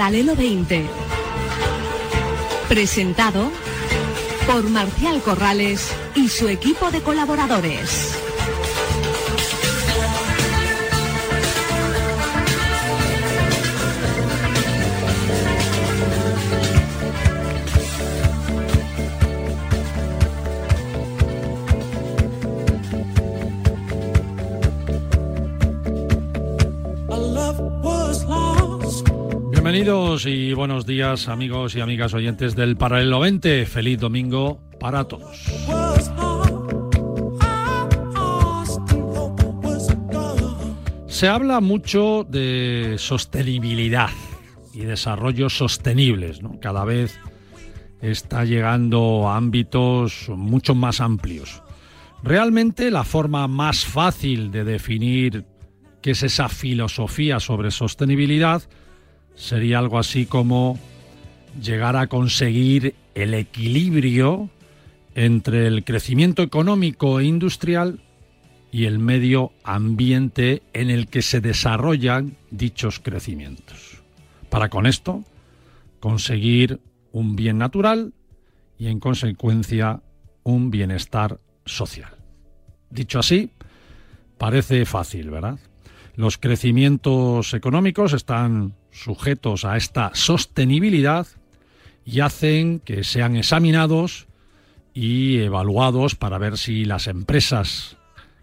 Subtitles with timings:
[0.00, 0.86] Paralelo 20.
[2.70, 3.50] Presentado
[4.46, 8.29] por Marcial Corrales y su equipo de colaboradores.
[29.82, 33.64] Y buenos días amigos y amigas oyentes del Paralelo 20.
[33.64, 35.38] Feliz domingo para todos.
[41.06, 44.10] Se habla mucho de sostenibilidad
[44.74, 46.40] y desarrollos sostenibles.
[46.60, 47.18] Cada vez
[48.02, 51.62] está llegando a ámbitos mucho más amplios.
[52.22, 55.46] Realmente la forma más fácil de definir
[56.02, 58.62] qué es esa filosofía sobre sostenibilidad
[59.40, 60.78] sería algo así como
[61.60, 64.50] llegar a conseguir el equilibrio
[65.14, 68.00] entre el crecimiento económico e industrial
[68.70, 74.02] y el medio ambiente en el que se desarrollan dichos crecimientos.
[74.50, 75.24] Para con esto
[75.98, 76.80] conseguir
[77.10, 78.12] un bien natural
[78.78, 80.02] y en consecuencia
[80.44, 82.12] un bienestar social.
[82.90, 83.50] Dicho así,
[84.38, 85.58] parece fácil, ¿verdad?
[86.14, 91.26] Los crecimientos económicos están sujetos a esta sostenibilidad
[92.04, 94.26] y hacen que sean examinados
[94.94, 97.96] y evaluados para ver si las empresas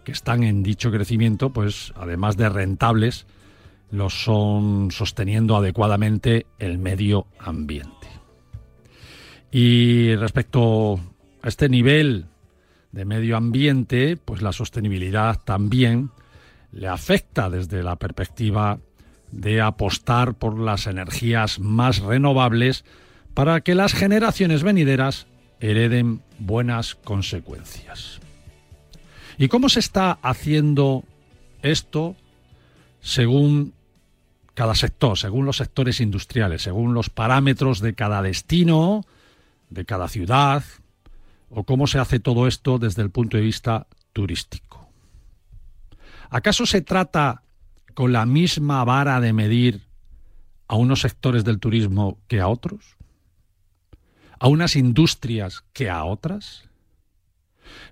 [0.04, 3.26] que están en dicho crecimiento, pues además de rentables,
[3.92, 8.08] los son sosteniendo adecuadamente el medio ambiente.
[9.52, 11.00] Y respecto
[11.42, 12.26] a este nivel
[12.92, 16.10] de medio ambiente, pues la sostenibilidad también
[16.72, 18.80] le afecta desde la perspectiva
[19.32, 22.86] de apostar por las energías más renovables
[23.34, 25.28] para que las generaciones venideras
[25.60, 28.20] hereden buenas consecuencias.
[29.38, 31.04] ¿Y cómo se está haciendo
[31.62, 32.16] esto
[33.02, 33.74] según
[34.54, 39.06] cada sector, según los sectores industriales, según los parámetros de cada destino,
[39.70, 40.64] de cada ciudad,
[41.52, 44.90] o cómo se hace todo esto desde el punto de vista turístico?
[46.30, 47.44] ¿Acaso se trata
[47.98, 49.88] con la misma vara de medir
[50.68, 52.96] a unos sectores del turismo que a otros?
[54.38, 56.70] ¿A unas industrias que a otras?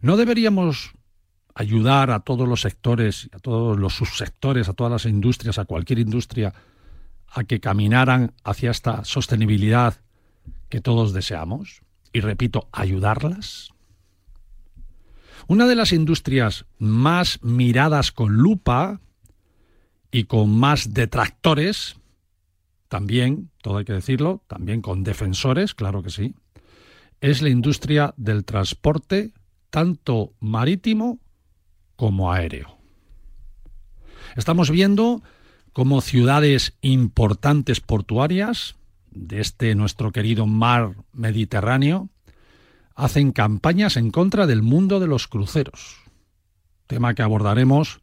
[0.02, 0.94] ¿No deberíamos
[1.56, 5.98] ayudar a todos los sectores, a todos los subsectores, a todas las industrias, a cualquier
[5.98, 6.54] industria,
[7.28, 10.02] a que caminaran hacia esta sostenibilidad
[10.70, 11.82] que todos deseamos?
[12.14, 13.72] Y repito, ayudarlas.
[15.48, 19.02] Una de las industrias más miradas con lupa
[20.16, 21.98] y con más detractores,
[22.88, 26.36] también, todo hay que decirlo, también con defensores, claro que sí,
[27.20, 29.34] es la industria del transporte,
[29.70, 31.20] tanto marítimo
[31.98, 32.78] como aéreo.
[34.38, 35.22] Estamos viendo
[35.74, 38.78] cómo ciudades importantes portuarias
[39.12, 42.08] de este nuestro querido mar Mediterráneo
[42.96, 45.98] hacen campañas en contra del mundo de los cruceros,
[46.88, 48.00] tema que abordaremos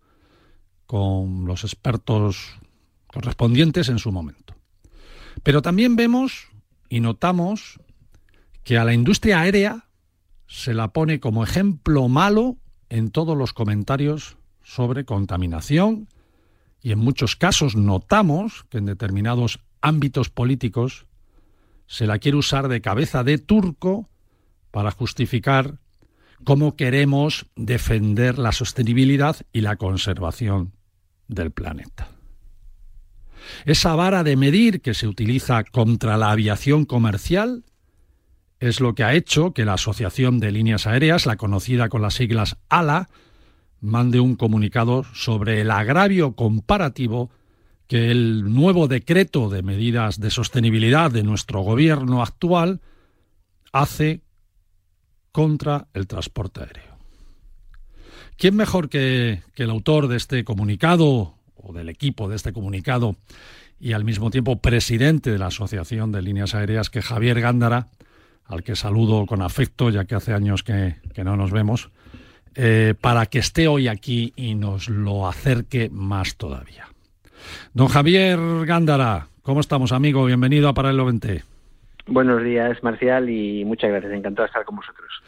[0.92, 2.58] con los expertos
[3.06, 4.54] correspondientes en su momento.
[5.42, 6.48] Pero también vemos
[6.90, 7.80] y notamos
[8.62, 9.86] que a la industria aérea
[10.46, 12.58] se la pone como ejemplo malo
[12.90, 16.08] en todos los comentarios sobre contaminación
[16.82, 21.06] y en muchos casos notamos que en determinados ámbitos políticos
[21.86, 24.10] se la quiere usar de cabeza de turco
[24.70, 25.78] para justificar
[26.44, 30.74] cómo queremos defender la sostenibilidad y la conservación
[31.28, 32.08] del planeta.
[33.64, 37.64] Esa vara de medir que se utiliza contra la aviación comercial
[38.60, 42.14] es lo que ha hecho que la Asociación de Líneas Aéreas, la conocida con las
[42.14, 43.08] siglas ALA,
[43.80, 47.30] mande un comunicado sobre el agravio comparativo
[47.88, 52.80] que el nuevo decreto de medidas de sostenibilidad de nuestro gobierno actual
[53.72, 54.22] hace
[55.32, 56.91] contra el transporte aéreo.
[58.36, 63.16] ¿Quién mejor que, el autor de este comunicado o del equipo de este comunicado
[63.78, 67.88] y al mismo tiempo presidente de la Asociación de Líneas Aéreas que Javier Gándara,
[68.44, 71.90] al que saludo con afecto ya que hace años que, no nos vemos,
[72.54, 76.86] eh, para que esté hoy aquí y nos lo acerque más todavía.
[77.74, 80.24] Don Javier Gándara, ¿cómo estamos amigo?
[80.24, 81.42] Bienvenido a Paralelo 20.
[82.06, 84.12] Buenos días, Marcial, y muchas gracias.
[84.12, 85.22] Encantado de estar con vosotros.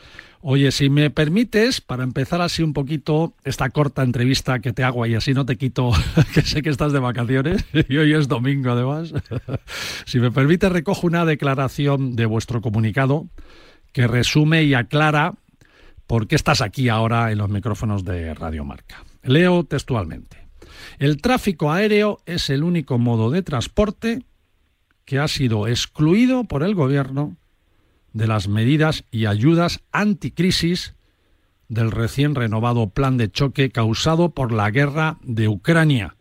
[0.46, 5.06] Oye, si me permites, para empezar así un poquito esta corta entrevista que te hago
[5.06, 5.90] y así no te quito,
[6.34, 9.14] que sé que estás de vacaciones y hoy es domingo además,
[10.04, 13.26] si me permite recojo una declaración de vuestro comunicado
[13.92, 15.32] que resume y aclara
[16.06, 19.02] por qué estás aquí ahora en los micrófonos de Radio Marca.
[19.22, 20.46] Leo textualmente.
[20.98, 24.24] El tráfico aéreo es el único modo de transporte
[25.06, 27.34] que ha sido excluido por el gobierno
[28.14, 30.94] de las medidas y ayudas anticrisis
[31.68, 36.16] del recién renovado plan de choque causado por la guerra de Ucrania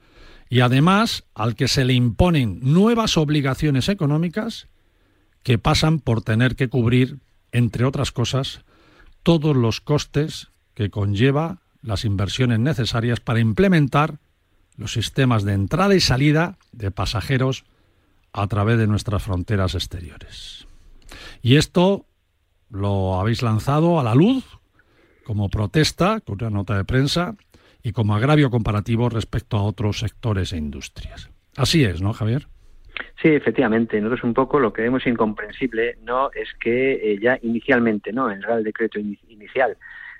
[0.50, 4.68] y además al que se le imponen nuevas obligaciones económicas
[5.44, 7.20] que pasan por tener que cubrir,
[7.52, 8.62] entre otras cosas,
[9.24, 14.20] todos los costes que conlleva las inversiones necesarias para implementar
[14.78, 17.66] los sistemas de entrada y salida de pasajeros
[18.32, 20.66] a través de nuestras fronteras exteriores.
[21.42, 22.06] Y esto
[22.70, 24.44] lo habéis lanzado a la luz
[25.24, 27.36] como protesta, con una nota de prensa,
[27.82, 31.30] y como agravio comparativo respecto a otros sectores e industrias.
[31.56, 32.48] Así es, ¿no, Javier?
[33.22, 34.00] Sí, efectivamente.
[34.00, 38.42] Nosotros un poco lo que vemos incomprensible no es que eh, ya inicialmente, no, en
[38.44, 39.78] el Decreto inicial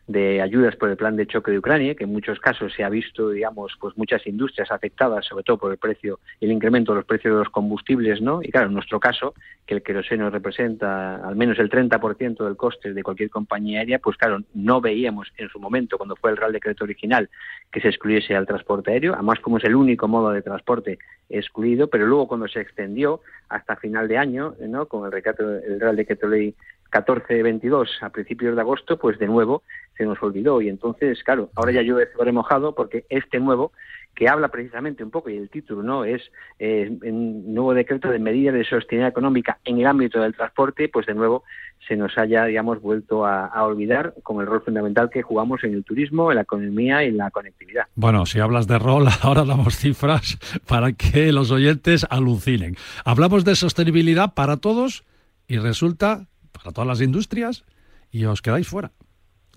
[0.08, 2.90] de ayudas por el plan de choque de Ucrania, que en muchos casos se ha
[2.90, 7.06] visto, digamos, pues muchas industrias afectadas, sobre todo por el precio, el incremento de los
[7.06, 8.42] precios de los combustibles, ¿no?
[8.44, 9.34] Y claro, en nuestro caso,
[9.66, 14.18] que el queroseno representa al menos el 30% del coste de cualquier compañía aérea, pues
[14.18, 17.30] claro, no veíamos en su momento, cuando fue el Real Decreto original,
[17.72, 21.00] que se excluyese al transporte aéreo, además como es el único modo de transporte
[21.30, 24.88] excluido, pero luego cuando se extendió hasta final de año, ¿no?
[24.88, 25.24] Con el,
[25.66, 26.56] el Real Decreto Ley
[26.94, 29.64] 14-22 a principios de agosto, pues de nuevo
[29.98, 30.62] se nos olvidó.
[30.62, 33.72] Y entonces, claro, ahora ya llueve sobre mojado porque este nuevo,
[34.16, 36.22] que habla precisamente un poco, y el título no es
[36.60, 41.16] eh, nuevo decreto de medidas de sostenibilidad económica en el ámbito del transporte, pues de
[41.16, 41.44] nuevo
[41.88, 45.74] se nos haya, digamos, vuelto a, a, olvidar con el rol fundamental que jugamos en
[45.74, 47.86] el turismo, en la economía y en la conectividad.
[47.96, 50.38] Bueno, si hablas de rol, ahora damos cifras
[50.68, 52.76] para que los oyentes alucinen.
[53.04, 55.04] Hablamos de sostenibilidad para todos
[55.48, 57.66] y resulta para todas las industrias
[58.12, 58.92] y os quedáis fuera.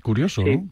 [0.03, 0.69] Curioso, ¿no?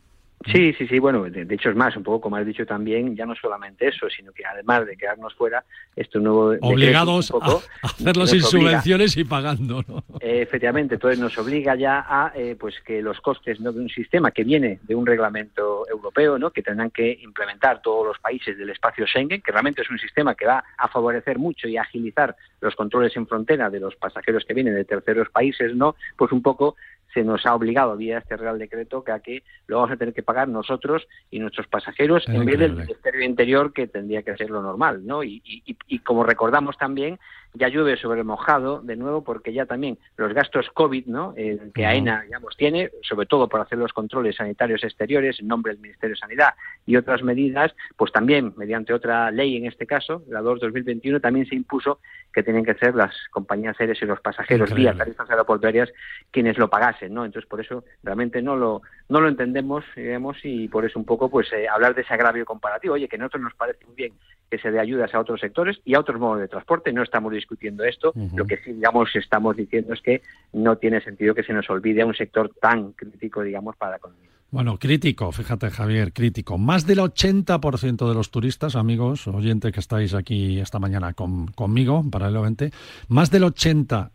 [0.52, 3.24] Sí, sí, sí, bueno, de, hecho es más, un poco como has dicho también, ya
[3.24, 5.64] no solamente eso, sino que además de quedarnos fuera,
[5.96, 6.54] esto nuevo...
[6.60, 10.04] Obligados a hacerlo sin subvenciones y pagando, ¿no?
[10.20, 13.72] efectivamente, entonces nos obliga ya a eh, pues que los costes ¿no?
[13.72, 16.50] de un sistema que viene de un reglamento europeo, ¿no?
[16.50, 20.34] que tendrán que implementar todos los países del espacio Schengen, que realmente es un sistema
[20.34, 24.54] que va a favorecer mucho y agilizar los controles en frontera de los pasajeros que
[24.54, 25.96] vienen de terceros países, ¿no?
[26.16, 26.76] Pues un poco
[27.14, 30.12] se nos ha obligado vía este Real Decreto que a que lo vamos a tener
[30.12, 34.50] que pagar nosotros y nuestros pasajeros en vez del Ministerio Interior que tendría que ser
[34.50, 35.22] lo normal, ¿no?
[35.22, 37.18] Y, y, como recordamos también,
[37.54, 41.34] ya llueve sobre el mojado de nuevo porque ya también los gastos COVID, ¿no?
[41.36, 45.72] Eh, que AENA, digamos, tiene, sobre todo por hacer los controles sanitarios exteriores en nombre
[45.72, 46.54] del Ministerio de Sanidad
[46.86, 51.54] y otras medidas, pues también mediante otra ley en este caso, la 2-2021, también se
[51.54, 52.00] impuso
[52.32, 55.92] que tienen que ser las compañías aéreas y los pasajeros vía tarifas aeroportuarias
[56.30, 57.24] quienes lo pagasen ¿no?
[57.24, 61.30] Entonces, por eso realmente no lo, no lo entendemos, digamos, y por eso un poco,
[61.30, 62.94] pues, eh, hablar de ese agravio comparativo.
[62.94, 64.12] Oye, que a nosotros nos parece muy bien
[64.50, 66.92] que se dé ayudas a otros sectores y a otros modos de transporte.
[66.92, 68.12] No estamos discutiendo esto.
[68.34, 72.02] Lo que sí, digamos, estamos diciendo es que no tiene sentido que se nos olvide
[72.02, 74.30] a un sector tan crítico, digamos, para la economía.
[74.50, 76.58] Bueno, crítico, fíjate Javier, crítico.
[76.58, 82.04] Más del 80% de los turistas, amigos, oyentes que estáis aquí esta mañana con, conmigo,
[82.10, 82.70] paralelamente,
[83.08, 84.10] más del 80%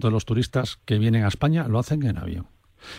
[0.00, 2.46] de los turistas que vienen a España lo hacen en avión.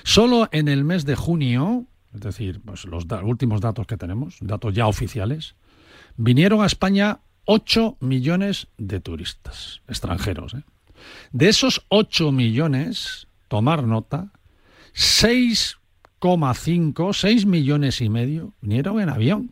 [0.03, 4.73] Solo en el mes de junio, es decir, pues los últimos datos que tenemos, datos
[4.73, 5.55] ya oficiales,
[6.17, 7.19] vinieron a España
[7.51, 10.53] 8 millones de turistas extranjeros.
[10.53, 10.61] ¿eh?
[11.31, 14.31] De esos 8 millones, tomar nota,
[14.93, 19.51] 6,5, 6 millones y medio vinieron en avión.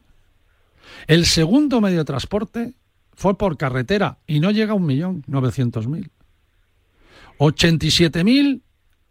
[1.08, 2.76] El segundo medio de transporte
[3.16, 6.12] fue por carretera y no llega a un millón novecientos mil.
[7.40, 8.62] 87.000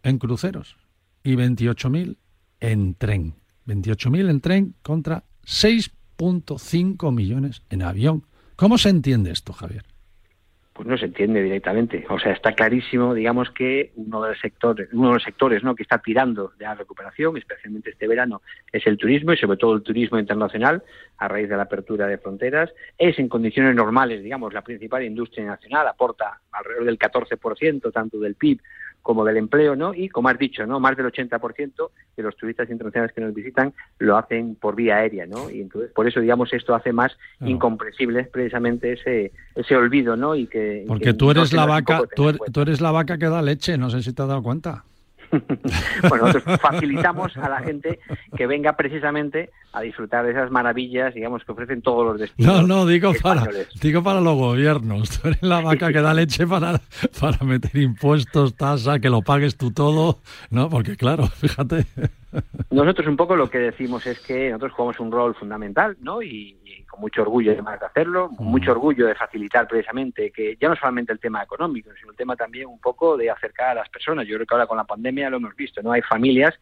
[0.03, 0.77] en cruceros
[1.25, 2.15] y 28.000
[2.61, 3.35] en tren.
[3.67, 8.23] 28.000 en tren contra 6.5 millones en avión.
[8.57, 9.85] ¿Cómo se entiende esto, Javier?
[10.77, 12.05] pues no se entiende directamente.
[12.07, 15.75] O sea, está clarísimo, digamos, que uno de los sectores, uno de los sectores ¿no?
[15.75, 19.73] que está tirando de la recuperación, especialmente este verano, es el turismo y sobre todo
[19.73, 20.83] el turismo internacional,
[21.17, 22.69] a raíz de la apertura de fronteras.
[22.95, 28.35] Es en condiciones normales, digamos, la principal industria nacional, aporta alrededor del 14% tanto del
[28.35, 28.61] PIB
[29.07, 29.93] como del empleo, ¿no?
[29.93, 30.81] Y como has dicho, ¿no?
[30.81, 35.25] Más del 80% de los turistas internacionales que nos visitan lo hacen por vía aérea,
[35.25, 35.49] ¿no?
[35.49, 40.35] Y entonces, por eso, digamos, esto hace más incomprensible precisamente ese, ese olvido, ¿no?
[40.35, 40.83] Y que...
[40.85, 44.11] Porque tú eres la vaca, tú eres la vaca que da leche, no sé si
[44.11, 44.83] te has dado cuenta.
[46.09, 47.99] bueno, nosotros facilitamos a la gente
[48.35, 52.61] que venga precisamente a disfrutar de esas maravillas, digamos, que ofrecen todos los destinos.
[52.61, 53.47] No, no, digo para,
[53.81, 55.09] digo para los gobiernos.
[55.21, 56.81] Tú eres la vaca que da leche para,
[57.19, 60.19] para meter impuestos, tasa, que lo pagues tú todo,
[60.49, 60.69] ¿no?
[60.69, 61.85] Porque claro, fíjate.
[62.71, 66.21] Nosotros un poco lo que decimos es que nosotros jugamos un rol fundamental, ¿no?
[66.21, 66.56] Y,
[66.97, 70.75] con mucho orgullo además de hacerlo, con mucho orgullo de facilitar precisamente que ya no
[70.75, 74.27] solamente el tema económico, sino el tema también un poco de acercar a las personas.
[74.27, 75.91] Yo creo que ahora con la pandemia lo hemos visto, ¿no?
[75.91, 76.55] Hay familias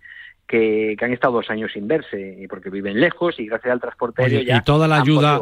[0.45, 4.41] que, han estado dos años sin verse porque viven lejos y gracias al transporte aéreo
[4.41, 5.41] ya y toda la ayuda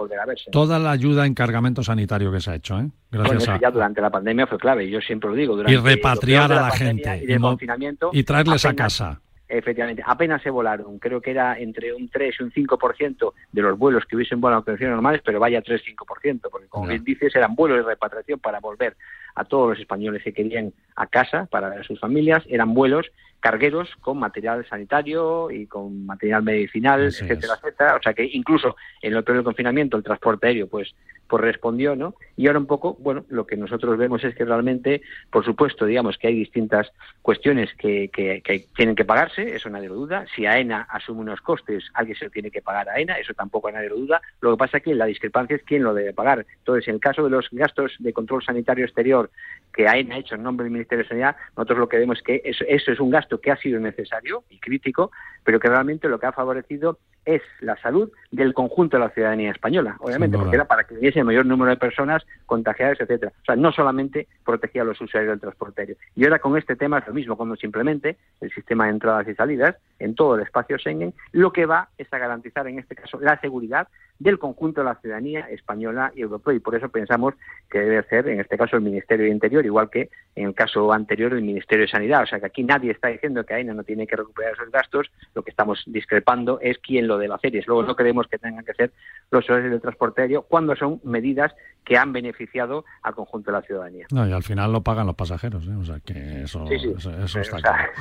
[0.51, 2.87] toda la ayuda en cargamento sanitario que se ha hecho ¿eh?
[3.11, 6.53] gracias bueno, ya durante la pandemia fue clave yo siempre lo digo durante y repatriar
[6.53, 9.19] a la, gente y, confinamiento, y traerles a casa
[9.55, 10.97] Efectivamente, apenas se volaron.
[10.97, 14.61] Creo que era entre un 3 y un 5% de los vuelos que hubiesen volado
[14.61, 18.59] en condiciones normales, pero vaya 3-5%, porque como bien dices, eran vuelos de repatriación para
[18.59, 18.97] volver
[19.35, 22.43] a todos los españoles que querían a casa para ver a sus familias.
[22.49, 27.95] Eran vuelos cargueros con material sanitario y con material medicinal, etcétera, etcétera.
[27.97, 30.95] O sea que incluso en el periodo confinamiento el transporte aéreo pues,
[31.33, 32.13] pues respondió, ¿no?
[32.37, 36.19] Y ahora un poco, bueno, lo que nosotros vemos es que realmente, por supuesto, digamos
[36.19, 36.91] que hay distintas
[37.23, 40.27] cuestiones que, que, tienen que pagarse, eso nadie lo duda.
[40.35, 43.71] Si AENA asume unos costes, alguien se lo tiene que pagar a AENA, eso tampoco
[43.71, 44.21] nadie lo duda.
[44.41, 46.45] Lo que pasa es que la discrepancia es quién lo debe pagar.
[46.59, 49.31] Entonces, en el caso de los gastos de control sanitario exterior
[49.73, 52.23] que AENA ha hecho en nombre del Ministerio de Sanidad, nosotros lo que vemos es
[52.23, 55.09] que eso, eso es un gasto que ha sido necesario y crítico,
[55.43, 59.51] pero que realmente lo que ha favorecido es la salud del conjunto de la ciudadanía
[59.51, 63.31] española, obviamente, porque era para que hubiese el mayor número de personas contagiadas, etcétera.
[63.41, 65.95] O sea, no solamente protegía a los usuarios del transporte aéreo.
[66.15, 69.35] Y ahora con este tema es lo mismo, cuando simplemente el sistema de entradas y
[69.35, 73.19] salidas en todo el espacio Schengen, lo que va es a garantizar en este caso
[73.19, 73.87] la seguridad
[74.19, 76.55] del conjunto de la ciudadanía española y europea.
[76.55, 77.33] Y por eso pensamos
[77.69, 80.91] que debe ser, en este caso, el Ministerio de Interior, igual que en el caso
[80.93, 82.23] anterior, el Ministerio de Sanidad.
[82.23, 85.11] O sea, que aquí nadie está diciendo que AINA no tiene que recuperar esos gastos.
[85.35, 87.55] Lo que estamos discrepando es quién lo debe hacer.
[87.55, 88.91] Y luego no queremos que tengan que ser
[89.31, 91.53] los usuarios del transporte aéreo cuando son medidas
[91.83, 94.07] que han beneficiado al conjunto de la ciudadanía.
[94.11, 95.75] No, y al final lo pagan los pasajeros, ¿eh?
[95.75, 97.91] o sea que eso, eso, está claro.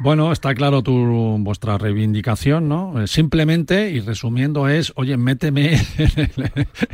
[0.00, 3.00] Bueno, está claro tu, vuestra reivindicación, ¿no?
[3.00, 5.16] Eh, simplemente, y resumiendo, es, oye,
[5.50, 5.76] méteme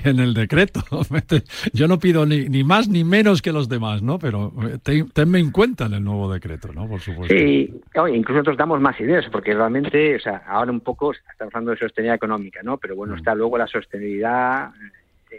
[0.04, 0.80] en el, decreto.
[1.72, 4.18] yo no pido ni, ni, más ni menos que los demás, ¿no?
[4.18, 4.52] Pero
[4.86, 6.88] eh, tenme en cuenta en el nuevo decreto, ¿no?
[6.88, 7.34] Por supuesto.
[7.34, 7.72] Sí,
[8.12, 11.78] incluso nosotros damos más ideas, porque realmente, o sea, ahora un poco estamos hablando de
[11.78, 12.78] sostenibilidad económica, ¿no?
[12.78, 13.18] Pero bueno, mm.
[13.18, 14.70] está luego la sostenibilidad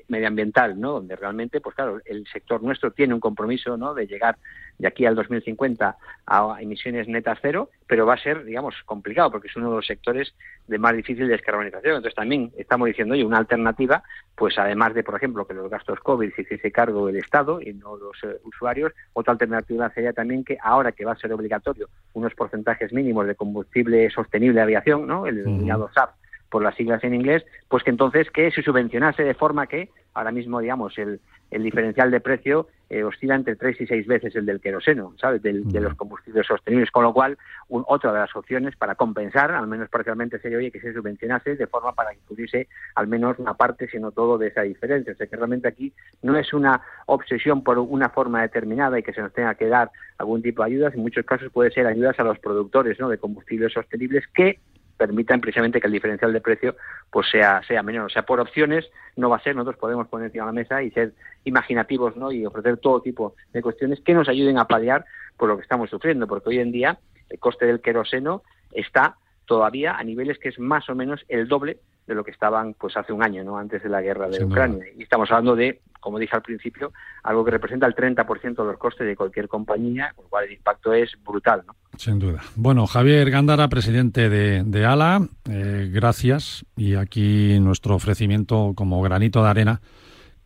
[0.07, 0.93] medioambiental, ¿no?
[0.93, 3.93] Donde realmente, pues claro, el sector nuestro tiene un compromiso, ¿no?
[3.93, 4.37] De llegar
[4.77, 9.47] de aquí al 2050 a emisiones netas cero, pero va a ser, digamos, complicado porque
[9.47, 10.33] es uno de los sectores
[10.67, 11.95] de más difícil descarbonización.
[11.95, 14.03] Entonces también estamos diciendo, oye, una alternativa,
[14.35, 17.73] pues además de, por ejemplo, que los gastos COVID se hiciese cargo el Estado y
[17.73, 21.89] no los eh, usuarios, otra alternativa sería también que ahora que va a ser obligatorio
[22.13, 25.25] unos porcentajes mínimos de combustible sostenible de aviación, ¿no?
[25.25, 26.11] El denominado SAF,
[26.49, 30.31] por las siglas en inglés, pues que entonces que se subvencionase de forma que ahora
[30.31, 31.19] mismo, digamos, el,
[31.51, 35.41] el diferencial de precio eh, oscila entre tres y seis veces el del queroseno, ¿sabes?
[35.43, 37.37] de los combustibles sostenibles, con lo cual
[37.69, 41.67] otra de las opciones para compensar, al menos parcialmente, sería oye que se subvencionase de
[41.67, 45.13] forma para incluirse al menos una parte, sino todo de esa diferencia.
[45.13, 49.13] O sea que realmente aquí no es una obsesión por una forma determinada y que
[49.13, 52.17] se nos tenga que dar algún tipo de ayudas, en muchos casos puede ser ayudas
[52.19, 53.09] a los productores ¿no?
[53.09, 54.59] de combustibles sostenibles que
[54.97, 56.75] permitan precisamente que el diferencial de precio
[57.09, 58.05] pues sea sea menor.
[58.05, 60.83] O sea, por opciones no va a ser, nosotros podemos poner encima de la mesa
[60.83, 61.13] y ser
[61.43, 62.31] imaginativos ¿no?
[62.31, 65.05] y ofrecer todo tipo de cuestiones que nos ayuden a paliar
[65.37, 66.99] por lo que estamos sufriendo, porque hoy en día
[67.29, 71.79] el coste del queroseno está todavía a niveles que es más o menos el doble
[72.07, 73.57] de lo que estaban pues hace un año, ¿no?
[73.57, 74.85] antes de la guerra de Ucrania.
[74.97, 78.77] Y estamos hablando de, como dije al principio, algo que representa el 30% de los
[78.77, 81.63] costes de cualquier compañía, con lo cual el impacto es brutal.
[81.67, 81.75] ¿no?
[81.97, 82.41] Sin duda.
[82.55, 86.65] Bueno, Javier Gándara, presidente de, de ALA, eh, gracias.
[86.77, 89.81] Y aquí nuestro ofrecimiento como granito de arena,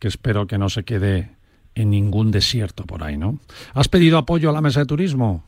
[0.00, 1.36] que espero que no se quede
[1.76, 3.38] en ningún desierto por ahí, ¿no?
[3.72, 5.44] ¿Has pedido apoyo a la mesa de turismo?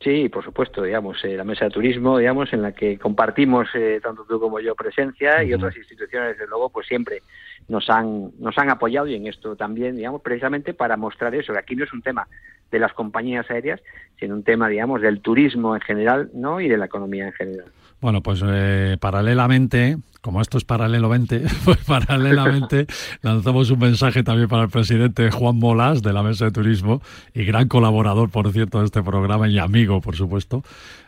[0.00, 3.98] Sí, por supuesto, digamos, eh, la mesa de turismo, digamos, en la que compartimos eh,
[4.02, 7.22] tanto tú como yo presencia y otras instituciones, desde luego, pues siempre
[7.68, 11.58] nos han nos han apoyado y en esto también, digamos, precisamente para mostrar eso, que
[11.58, 12.28] aquí no es un tema
[12.70, 13.80] de las compañías aéreas,
[14.20, 16.60] sino un tema, digamos, del turismo en general, ¿no?
[16.60, 17.72] Y de la economía en general.
[18.00, 22.86] Bueno, pues eh, paralelamente, como esto es paralelo 20, pues paralelamente
[23.22, 27.00] lanzamos un mensaje también para el presidente Juan Molas de la Mesa de Turismo
[27.34, 30.62] y gran colaborador, por cierto, de este programa y amigo, por supuesto,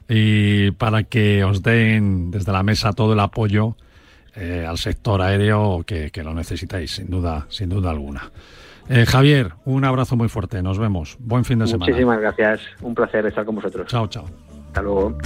[0.09, 3.77] y para que os den desde la mesa todo el apoyo
[4.35, 8.31] eh, al sector aéreo que, lo necesitáis, sin duda, sin duda alguna.
[8.89, 10.63] Eh, Javier, un abrazo muy fuerte.
[10.63, 11.17] Nos vemos.
[11.19, 11.87] Buen fin de semana.
[11.87, 12.61] Muchísimas gracias.
[12.81, 13.87] Un placer estar con vosotros.
[13.89, 14.25] Chao, chao.
[14.69, 15.19] Hasta luego.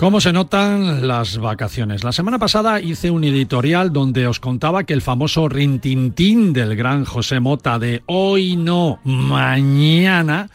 [0.00, 2.04] ¿Cómo se notan las vacaciones?
[2.04, 7.04] La semana pasada hice un editorial donde os contaba que el famoso rintintín del gran
[7.04, 10.48] José Mota de hoy no, mañana,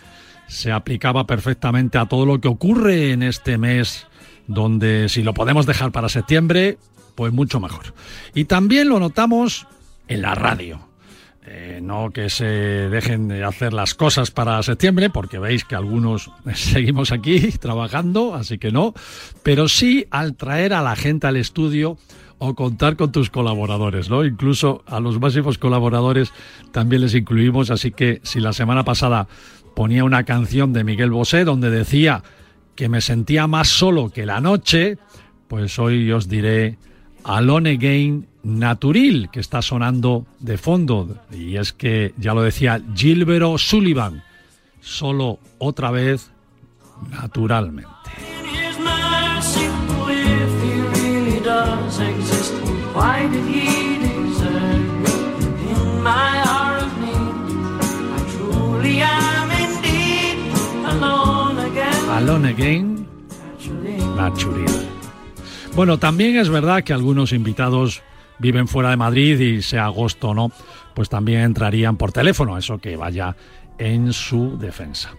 [0.48, 4.08] se aplicaba perfectamente a todo lo que ocurre en este mes,
[4.48, 6.80] donde si lo podemos dejar para septiembre,
[7.14, 7.94] pues mucho mejor.
[8.34, 9.68] Y también lo notamos
[10.08, 10.85] en la radio.
[11.48, 16.32] Eh, no que se dejen de hacer las cosas para septiembre, porque veis que algunos
[16.56, 18.96] seguimos aquí trabajando, así que no,
[19.44, 21.98] pero sí al traer a la gente al estudio
[22.40, 24.26] o contar con tus colaboradores, ¿no?
[24.26, 26.34] Incluso a los máximos colaboradores
[26.72, 29.28] también les incluimos, así que si la semana pasada
[29.76, 32.24] ponía una canción de Miguel Bosé donde decía
[32.76, 34.98] que me sentía más solo que la noche,
[35.48, 36.80] pues hoy os diré
[37.26, 41.18] Alone Again Naturil, que está sonando de fondo.
[41.32, 44.24] Y es que, ya lo decía Gilbero Sullivan,
[44.80, 46.30] solo otra vez
[47.10, 47.90] naturalmente.
[62.16, 63.08] Alone again,
[64.16, 64.95] naturil.
[65.76, 68.02] Bueno, también es verdad que algunos invitados
[68.40, 70.52] viven fuera de Madrid y sea agosto o no,
[70.94, 73.36] pues también entrarían por teléfono, eso que vaya
[73.78, 75.12] en su defensa.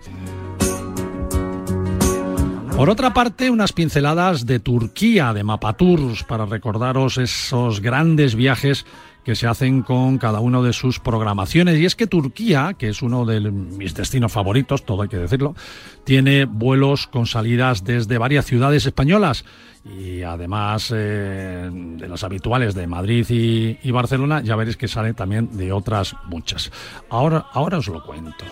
[2.75, 8.87] Por otra parte, unas pinceladas de Turquía, de Mapatours, para recordaros esos grandes viajes
[9.27, 11.81] que se hacen con cada uno de sus programaciones.
[11.81, 15.57] Y es que Turquía, que es uno de mis destinos favoritos, todo hay que decirlo,
[16.05, 19.45] tiene vuelos con salidas desde varias ciudades españolas
[19.85, 25.57] y además eh, de los habituales de Madrid y, Barcelona, ya veréis que sale también
[25.57, 26.71] de otras muchas.
[27.11, 28.45] Ahora, ahora os lo cuento.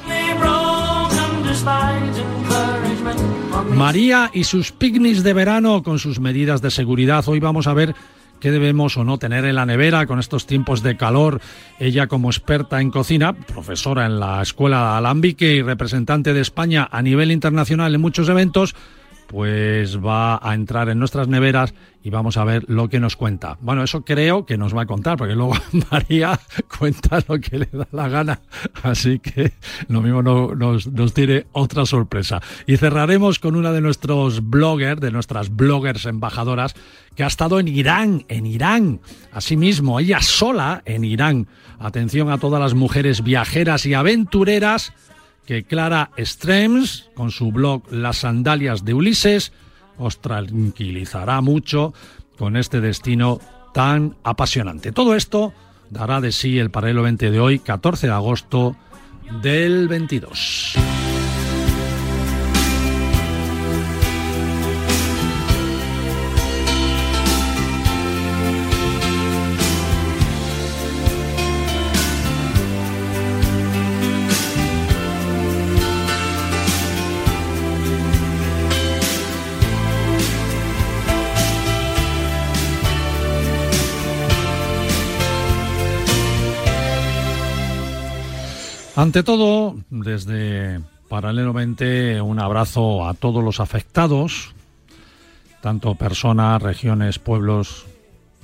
[3.77, 7.23] María y sus picnics de verano con sus medidas de seguridad.
[7.29, 7.95] Hoy vamos a ver
[8.45, 11.41] qué debemos o no tener en la nevera con estos tiempos de calor.
[11.79, 17.01] Ella como experta en cocina, profesora en la Escuela Alambique y representante de España a
[17.01, 18.75] nivel internacional en muchos eventos,
[19.27, 23.57] pues va a entrar en nuestras neveras y vamos a ver lo que nos cuenta.
[23.61, 25.55] Bueno, eso creo que nos va a contar, porque luego
[25.91, 26.39] María
[26.79, 28.41] cuenta lo que le da la gana,
[28.83, 29.53] así que
[29.89, 32.43] lo mismo nos, nos tiene otra sorpresa.
[32.67, 36.75] Y cerraremos con una de nuestros bloggers, de nuestras bloggers embajadoras,
[37.17, 39.01] que ha estado en Irán, en Irán,
[39.33, 41.49] asimismo, ella sola en Irán.
[41.79, 44.93] Atención a todas las mujeres viajeras y aventureras
[45.47, 49.53] que Clara Strems, con su blog Las Sandalias de Ulises,
[49.99, 51.95] os tranquilizará mucho
[52.39, 53.41] con este destino
[53.73, 54.93] tan apasionante.
[54.93, 55.53] Todo esto
[55.91, 58.77] dará de sí el paralelo 20 de hoy, 14 de agosto
[59.43, 60.94] del 22.
[88.97, 94.55] Ante todo, desde paralelamente un abrazo a todos los afectados,
[95.61, 97.87] tanto personas, regiones, pueblos,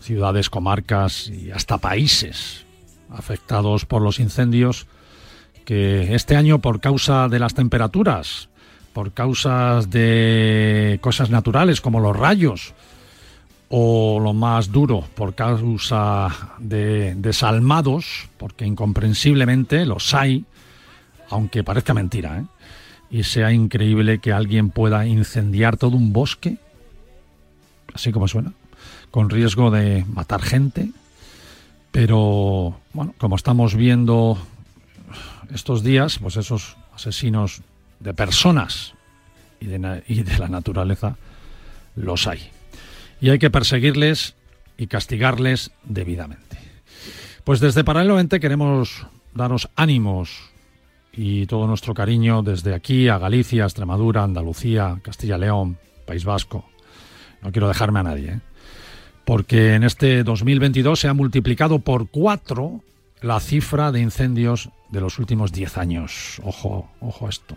[0.01, 2.67] ciudades, comarcas y hasta países
[3.11, 4.89] afectados por los incendios
[5.65, 8.49] que este año por causa de las temperaturas,
[8.93, 12.75] por causas de cosas naturales como los rayos,
[13.72, 16.28] o lo más duro por causa
[16.59, 20.44] de desalmados, porque incomprensiblemente los hay,
[21.30, 22.44] aunque parezca mentira, ¿eh?
[23.11, 26.59] y sea increíble que alguien pueda incendiar todo un bosque,
[27.94, 28.52] así como suena,
[29.12, 30.90] con riesgo de matar gente.
[31.92, 34.37] Pero, bueno, como estamos viendo
[35.54, 37.62] estos días, pues esos asesinos
[38.00, 38.94] de personas
[39.61, 41.16] y de, y de la naturaleza
[41.94, 42.50] los hay.
[43.20, 44.35] Y hay que perseguirles
[44.76, 46.59] y castigarles debidamente.
[47.44, 50.50] Pues desde Paralelamente queremos daros ánimos
[51.12, 56.64] y todo nuestro cariño desde aquí a Galicia, Extremadura, Andalucía, Castilla-León, País Vasco.
[57.42, 58.40] No quiero dejarme a nadie, ¿eh?
[59.24, 62.83] porque en este 2022 se ha multiplicado por cuatro
[63.20, 66.40] la cifra de incendios de los últimos diez años.
[66.42, 67.54] Ojo, ojo a esto.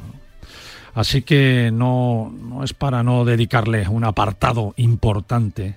[0.94, 5.76] Así que no, no es para no dedicarle un apartado importante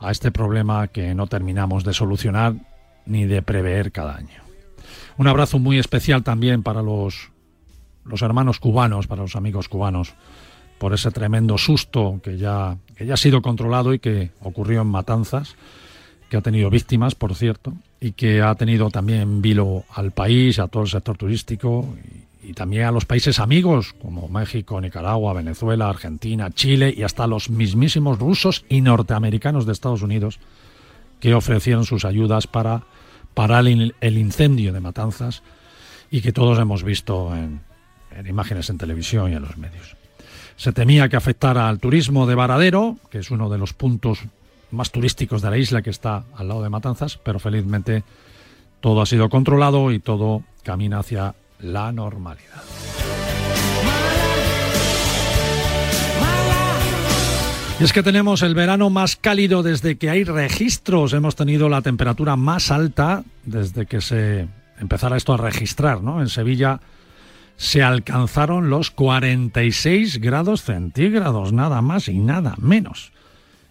[0.00, 2.54] a este problema que no terminamos de solucionar
[3.06, 4.42] ni de prever cada año.
[5.18, 7.30] Un abrazo muy especial también para los,
[8.04, 10.14] los hermanos cubanos, para los amigos cubanos,
[10.78, 14.88] por ese tremendo susto que ya, que ya ha sido controlado y que ocurrió en
[14.88, 15.54] Matanzas,
[16.28, 20.68] que ha tenido víctimas, por cierto, y que ha tenido también vilo al país, a
[20.68, 21.86] todo el sector turístico
[22.50, 27.48] y, también a los países amigos como México, Nicaragua, Venezuela, Argentina, Chile y hasta los
[27.48, 30.40] mismísimos rusos y norteamericanos de Estados Unidos
[31.20, 32.82] que ofrecieron sus ayudas para
[33.34, 35.42] parar el incendio de Matanzas
[36.10, 37.60] y que todos hemos visto en,
[38.26, 39.96] imágenes en televisión y en los medios.
[40.56, 44.24] Se temía que afectara al turismo de Varadero, que es uno de los puntos
[44.72, 48.02] más turísticos de la isla que está al lado de Matanzas, pero felizmente
[48.80, 52.62] todo ha sido controlado y todo camina hacia la normalidad.
[57.80, 61.14] Y es que tenemos el verano más cálido desde que hay registros.
[61.14, 66.20] Hemos tenido la temperatura más alta desde que se empezara esto a registrar, ¿no?
[66.20, 66.80] En Sevilla
[67.56, 73.12] se alcanzaron los 46 grados centígrados, nada más y nada menos.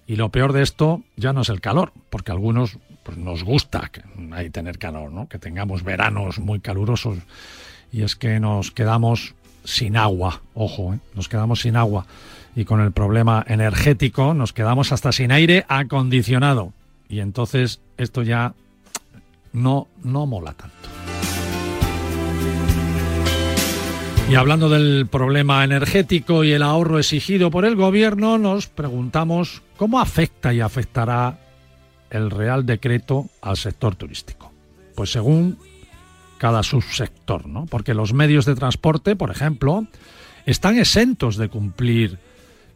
[0.07, 3.43] Y lo peor de esto ya no es el calor, porque a algunos pues, nos
[3.43, 5.27] gusta que hay tener calor, ¿no?
[5.27, 7.17] Que tengamos veranos muy calurosos.
[7.91, 10.99] Y es que nos quedamos sin agua, ojo, ¿eh?
[11.15, 12.05] nos quedamos sin agua
[12.55, 16.73] y con el problema energético nos quedamos hasta sin aire acondicionado.
[17.07, 18.53] Y entonces esto ya
[19.53, 20.89] no, no mola tanto.
[24.29, 29.99] Y hablando del problema energético y el ahorro exigido por el gobierno, nos preguntamos cómo
[29.99, 31.39] afecta y afectará
[32.11, 34.51] el Real Decreto al sector turístico.
[34.95, 35.57] Pues según
[36.39, 37.67] cada subsector, ¿no?
[37.67, 39.85] Porque los medios de transporte, por ejemplo,
[40.47, 42.17] están exentos de cumplir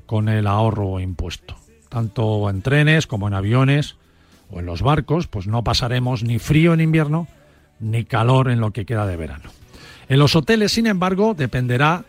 [0.05, 1.55] con el ahorro impuesto.
[1.89, 3.95] Tanto en trenes como en aviones
[4.51, 7.27] o en los barcos, pues no pasaremos ni frío en invierno
[7.79, 9.49] ni calor en lo que queda de verano.
[10.09, 12.05] En los hoteles, sin embargo, dependerá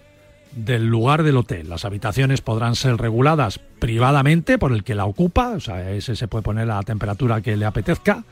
[0.55, 1.69] del lugar del hotel.
[1.69, 6.29] Las habitaciones podrán ser reguladas privadamente por el que la ocupa, o sea, ese se
[6.29, 8.25] puede poner la temperatura que le apetezca,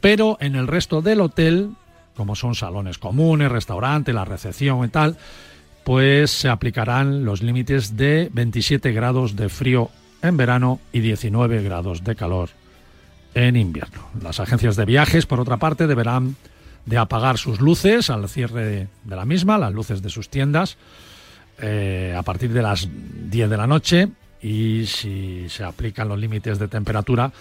[0.00, 1.70] pero en el resto del hotel,
[2.16, 5.16] como son salones comunes, restaurante, la recepción y tal,
[5.84, 9.90] pues se aplicarán los límites de 27 grados de frío
[10.22, 12.48] en verano y 19 grados de calor
[13.34, 14.08] en invierno.
[14.22, 16.36] Las agencias de viajes, por otra parte, deberán
[16.86, 20.76] de apagar sus luces al cierre de la misma, las luces de sus tiendas,
[21.58, 24.08] eh, a partir de las 10 de la noche
[24.42, 27.32] y si se aplican los límites de temperatura,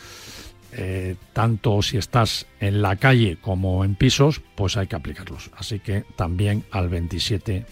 [0.77, 5.49] eh, tanto si estás en la calle como en pisos, pues hay que aplicarlos.
[5.55, 7.65] Así que también al 27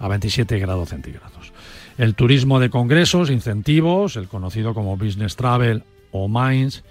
[0.00, 1.52] a 27 grados centígrados.
[1.98, 6.82] El turismo de congresos, incentivos, el conocido como Business Travel o Mines,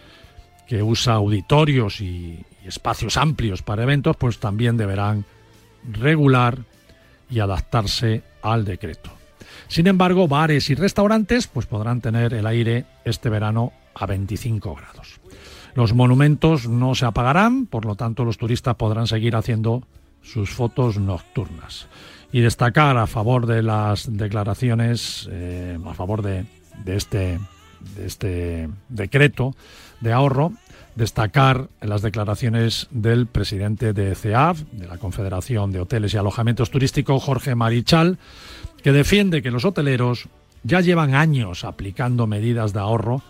[0.68, 5.24] que usa auditorios y, espacios amplios para eventos, pues también deberán
[5.90, 6.60] regular
[7.30, 9.10] y adaptarse al decreto.
[9.70, 15.20] Sin embargo, bares y restaurantes pues podrán tener el aire este verano a 25 grados.
[15.78, 19.84] Los monumentos no se apagarán, por lo tanto los turistas podrán seguir haciendo
[20.24, 21.88] sus fotos nocturnas.
[22.32, 26.48] Y destacar a favor de las declaraciones, eh, a favor de,
[26.88, 27.38] este,
[27.96, 29.54] de este decreto
[30.02, 30.54] de ahorro,
[30.96, 37.24] destacar las declaraciones del presidente de CEAF, de la Confederación de Hoteles y Alojamientos Turísticos,
[37.24, 38.18] Jorge Marichal,
[38.82, 40.28] que defiende que los hoteleros
[40.64, 43.22] ya llevan años aplicando medidas de ahorro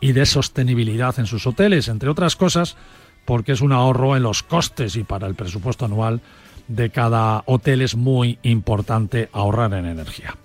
[0.00, 2.76] y de sostenibilidad en sus hoteles, entre otras cosas
[3.24, 6.20] porque es un ahorro en los costes y para el presupuesto anual
[6.68, 10.36] de cada hotel es muy importante ahorrar en energía.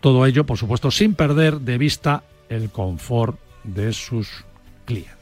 [0.00, 4.44] Todo ello, por supuesto, sin perder de vista el confort de sus
[4.84, 5.16] clientes.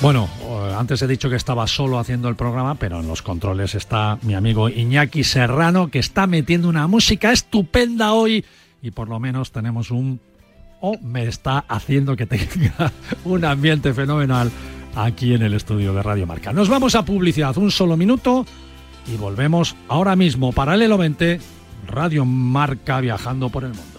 [0.00, 0.28] Bueno,
[0.82, 4.34] Antes he dicho que estaba solo haciendo el programa, pero en los controles está mi
[4.34, 8.44] amigo Iñaki Serrano, que está metiendo una música estupenda hoy
[8.82, 10.18] y por lo menos tenemos un...
[10.80, 12.90] o me está haciendo que tenga
[13.24, 14.50] un ambiente fenomenal
[14.96, 16.52] aquí en el estudio de Radio Marca.
[16.52, 18.44] Nos vamos a publicidad, un solo minuto
[19.06, 21.38] y volvemos ahora mismo, paralelo 20,
[21.86, 23.91] Radio Marca viajando por el mundo.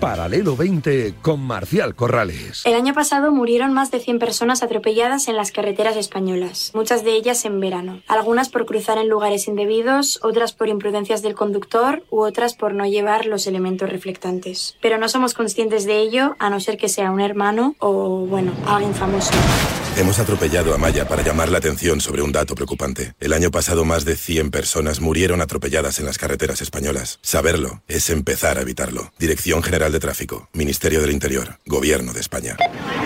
[0.00, 2.62] Paralelo 20 con Marcial Corrales.
[2.66, 7.12] El año pasado murieron más de 100 personas atropelladas en las carreteras españolas, muchas de
[7.12, 8.02] ellas en verano.
[8.06, 12.84] Algunas por cruzar en lugares indebidos, otras por imprudencias del conductor u otras por no
[12.84, 14.76] llevar los elementos reflectantes.
[14.82, 18.52] Pero no somos conscientes de ello a no ser que sea un hermano o, bueno,
[18.66, 19.32] alguien famoso.
[19.96, 23.14] Hemos atropellado a Maya para llamar la atención sobre un dato preocupante.
[23.18, 27.18] El año pasado más de 100 personas murieron atropelladas en las carreteras españolas.
[27.22, 29.10] Saberlo es empezar a evitarlo.
[29.18, 32.56] Dirección General de Tráfico, Ministerio del Interior, Gobierno de España.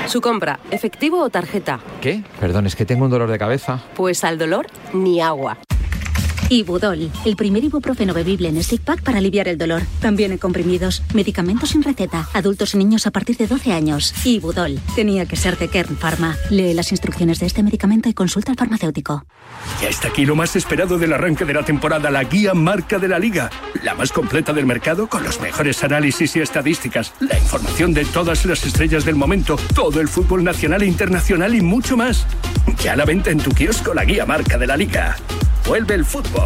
[0.08, 1.78] Su compra, efectivo o tarjeta.
[2.00, 2.24] ¿Qué?
[2.40, 3.80] Perdón, es que tengo un dolor de cabeza.
[3.94, 5.58] Pues al dolor, ni agua.
[6.52, 9.82] Ibudol, el primer ibuprofeno bebible en stick pack para aliviar el dolor.
[10.00, 14.12] También en comprimidos, medicamentos sin receta, adultos y niños a partir de 12 años.
[14.24, 16.36] Ibudol, tenía que ser de Kern Pharma.
[16.50, 19.24] Lee las instrucciones de este medicamento y consulta al farmacéutico.
[19.80, 23.06] Ya está aquí lo más esperado del arranque de la temporada, la guía marca de
[23.06, 23.48] la liga.
[23.84, 28.44] La más completa del mercado con los mejores análisis y estadísticas, la información de todas
[28.44, 32.26] las estrellas del momento, todo el fútbol nacional e internacional y mucho más.
[32.82, 35.16] Ya la venta en tu kiosco la guía marca de la liga.
[35.66, 36.39] Vuelve el fútbol.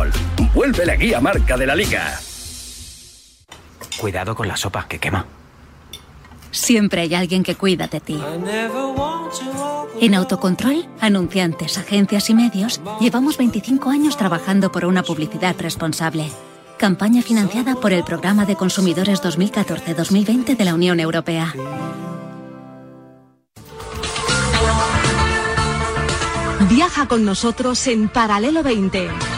[0.55, 2.19] Vuelve la guía marca de la liga.
[3.99, 5.27] Cuidado con la sopa que quema.
[6.51, 8.21] Siempre hay alguien que cuida de ti.
[10.01, 16.31] En Autocontrol, anunciantes, agencias y medios, llevamos 25 años trabajando por una publicidad responsable.
[16.79, 21.53] Campaña financiada por el Programa de Consumidores 2014-2020 de la Unión Europea.
[26.69, 29.34] Viaja con nosotros en Paralelo 20.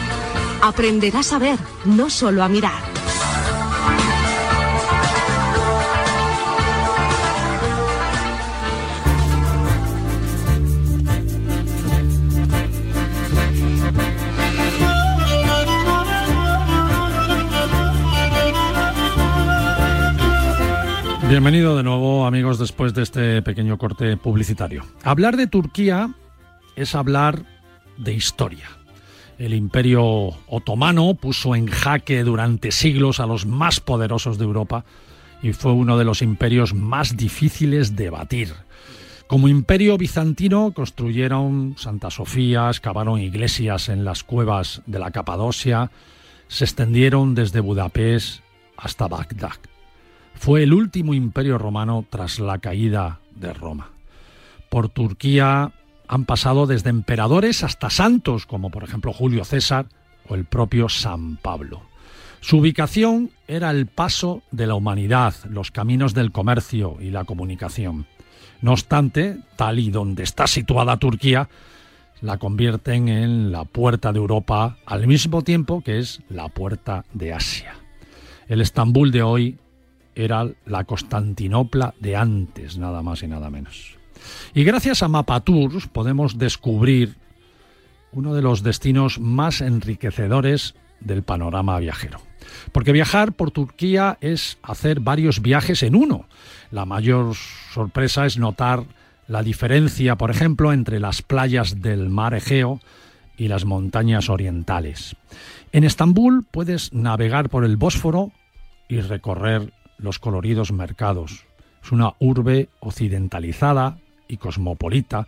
[0.61, 2.97] Aprenderás a ver, no solo a mirar.
[21.29, 24.85] Bienvenido de nuevo amigos después de este pequeño corte publicitario.
[25.03, 26.13] Hablar de Turquía
[26.77, 27.43] es hablar
[27.97, 28.69] de historia.
[29.37, 30.03] El imperio
[30.47, 34.83] otomano puso en jaque durante siglos a los más poderosos de Europa
[35.43, 38.53] y fue uno de los imperios más difíciles de batir.
[39.27, 45.91] Como imperio bizantino construyeron Santa Sofía, excavaron iglesias en las cuevas de la Capadocia,
[46.47, 48.41] se extendieron desde Budapest
[48.77, 49.57] hasta Bagdad.
[50.33, 53.89] Fue el último imperio romano tras la caída de Roma.
[54.69, 55.73] Por Turquía
[56.07, 59.87] han pasado desde emperadores hasta santos, como por ejemplo Julio César
[60.27, 61.81] o el propio San Pablo.
[62.39, 68.05] Su ubicación era el paso de la humanidad, los caminos del comercio y la comunicación.
[68.61, 71.49] No obstante, tal y donde está situada Turquía,
[72.21, 77.33] la convierten en la puerta de Europa al mismo tiempo que es la puerta de
[77.33, 77.75] Asia.
[78.47, 79.57] El Estambul de hoy
[80.15, 83.96] era la Constantinopla de antes, nada más y nada menos.
[84.53, 87.15] Y gracias a Mapatours podemos descubrir
[88.11, 92.19] uno de los destinos más enriquecedores del panorama viajero.
[92.71, 96.25] Porque viajar por Turquía es hacer varios viajes en uno.
[96.71, 97.35] La mayor
[97.73, 98.83] sorpresa es notar
[99.27, 102.79] la diferencia, por ejemplo, entre las playas del mar Egeo
[103.37, 105.15] y las montañas orientales.
[105.71, 108.31] En Estambul puedes navegar por el Bósforo
[108.87, 111.45] y recorrer los coloridos mercados.
[111.83, 115.27] Es una urbe occidentalizada y cosmopolita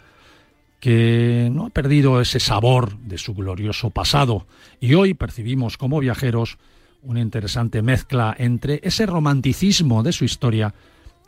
[0.80, 4.46] que no ha perdido ese sabor de su glorioso pasado
[4.80, 6.58] y hoy percibimos como viajeros
[7.04, 10.74] una interesante mezcla entre ese romanticismo de su historia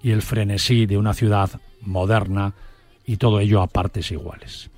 [0.01, 1.49] y el frenesí de una ciudad
[1.81, 2.53] moderna
[3.05, 4.69] y todo ello a partes iguales.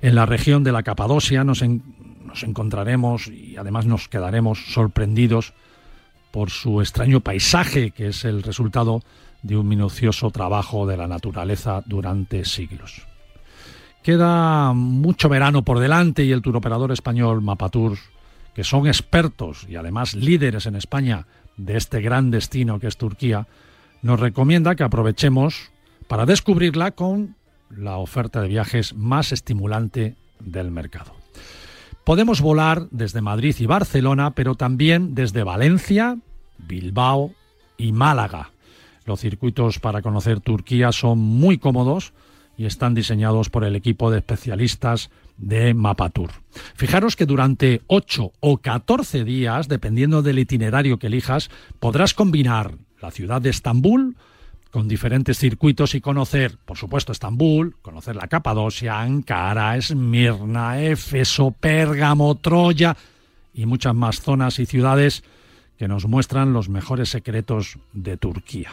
[0.00, 5.54] En la región de la Capadocia nos, nos encontraremos y además nos quedaremos sorprendidos
[6.30, 9.02] por su extraño paisaje que es el resultado
[9.42, 13.06] de un minucioso trabajo de la naturaleza durante siglos.
[14.02, 18.00] Queda mucho verano por delante y el turoperador español Mapatours,
[18.54, 21.26] que son expertos y además líderes en España
[21.56, 23.46] de este gran destino que es Turquía,
[24.02, 25.70] nos recomienda que aprovechemos
[26.08, 27.36] para descubrirla con
[27.68, 31.14] la oferta de viajes más estimulante del mercado.
[32.04, 36.16] Podemos volar desde Madrid y Barcelona, pero también desde Valencia,
[36.58, 37.32] Bilbao
[37.76, 38.50] y Málaga
[39.04, 42.12] Los circuitos para conocer Turquía son muy cómodos
[42.56, 46.30] y están diseñados por el equipo de especialistas de Mapatur.
[46.74, 53.10] Fijaros que durante 8 o 14 días, dependiendo del itinerario que elijas, podrás combinar la
[53.10, 54.16] ciudad de Estambul
[54.70, 62.34] con diferentes circuitos y conocer, por supuesto, Estambul, conocer la Capadocia, Ankara, Esmirna, Éfeso, Pérgamo,
[62.36, 62.96] Troya
[63.54, 65.24] y muchas más zonas y ciudades
[65.78, 68.70] que nos muestran los mejores secretos de Turquía.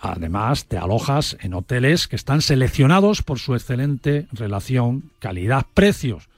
[0.00, 6.28] Además, te alojas en hoteles que están seleccionados por su excelente relación calidad-precios.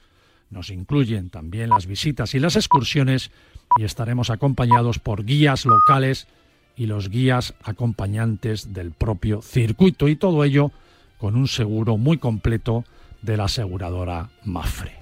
[0.49, 3.31] Nos incluyen también las visitas y las excursiones
[3.77, 6.27] y estaremos acompañados por guías locales
[6.75, 10.71] y los guías acompañantes del propio circuito y todo ello
[11.19, 12.83] con un seguro muy completo
[13.21, 14.95] de la aseguradora Mafre.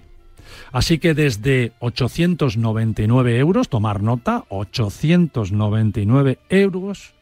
[0.72, 7.14] Así que desde 899 euros, tomar nota, 899 euros,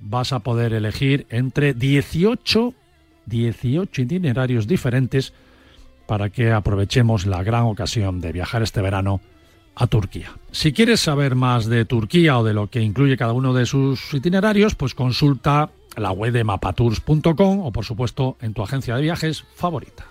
[0.00, 2.74] vas a poder elegir entre 18,
[3.26, 5.32] 18 itinerarios diferentes
[6.06, 9.20] para que aprovechemos la gran ocasión de viajar este verano
[9.74, 10.30] a Turquía.
[10.52, 14.14] Si quieres saber más de Turquía o de lo que incluye cada uno de sus
[14.14, 19.44] itinerarios, pues consulta la web de mapatours.com o por supuesto en tu agencia de viajes
[19.54, 20.06] favorita.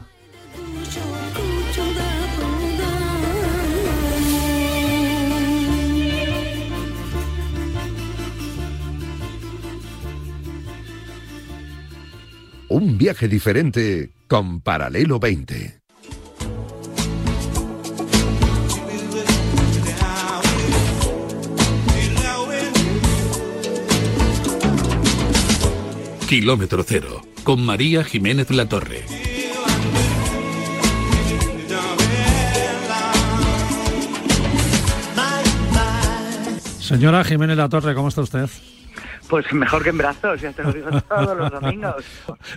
[12.68, 15.82] Un viaje diferente con Paralelo 20.
[26.28, 29.06] Kilómetro Cero, con María Jiménez La Torre.
[36.80, 38.50] Señora Jiménez La Torre, ¿cómo está usted?
[39.30, 42.06] Pues mejor que en brazos, ya te lo digo todos los domingos.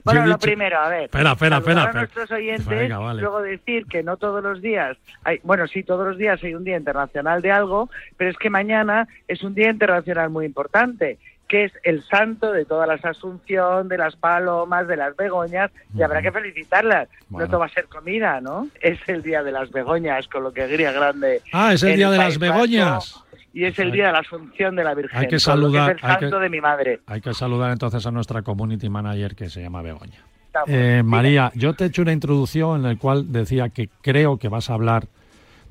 [0.05, 1.05] Bueno, lo primero, a ver.
[1.05, 1.83] Espera, espera, espera.
[1.85, 6.19] A nuestros oyentes, luego decir que no todos los días, hay, bueno, sí, todos los
[6.19, 10.31] días hay un día internacional de algo, pero es que mañana es un día internacional
[10.31, 11.19] muy importante
[11.49, 16.03] que es el santo de todas las Asunción, de las Palomas, de las Begoñas, y
[16.03, 17.09] habrá que felicitarlas.
[17.31, 18.69] No todo va a ser comida, ¿no?
[18.81, 21.41] Es el día de las Begoñas, con lo que gría grande.
[21.53, 24.85] Ah, es el día de las Begoñas y es el día de la Asunción de
[24.85, 25.19] la Virgen.
[25.19, 25.97] Hay que saludar.
[25.97, 27.01] es el santo de mi madre.
[27.07, 30.23] Hay que saludar entonces a nuestra community manager que se llama Begoña.
[30.67, 34.49] Eh, María, yo te he hecho una introducción en la cual decía que creo que
[34.49, 35.09] vas a hablar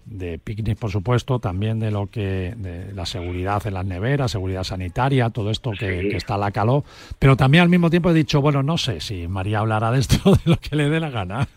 [0.09, 4.63] de picnic, por supuesto, también de lo que de la seguridad en las neveras, seguridad
[4.63, 6.83] sanitaria, todo esto que, está a la calor,
[7.19, 10.31] pero también al mismo tiempo he dicho, bueno, no sé si María hablará de esto
[10.45, 11.47] de lo que le dé la gana.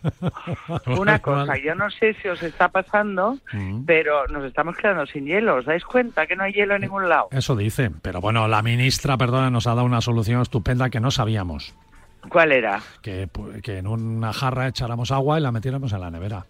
[0.99, 3.85] Una cosa, yo no sé si os está pasando, mm.
[3.85, 7.07] pero nos estamos quedando sin hielo, ¿os dais cuenta que no hay hielo en ningún
[7.07, 7.29] lado?
[7.31, 11.09] Eso dicen, pero bueno, la ministra, perdona, nos ha dado una solución estupenda que no
[11.11, 11.73] sabíamos.
[12.29, 12.81] ¿Cuál era?
[13.01, 13.29] Que,
[13.63, 16.45] que en una jarra echáramos agua y la metiéramos en la nevera.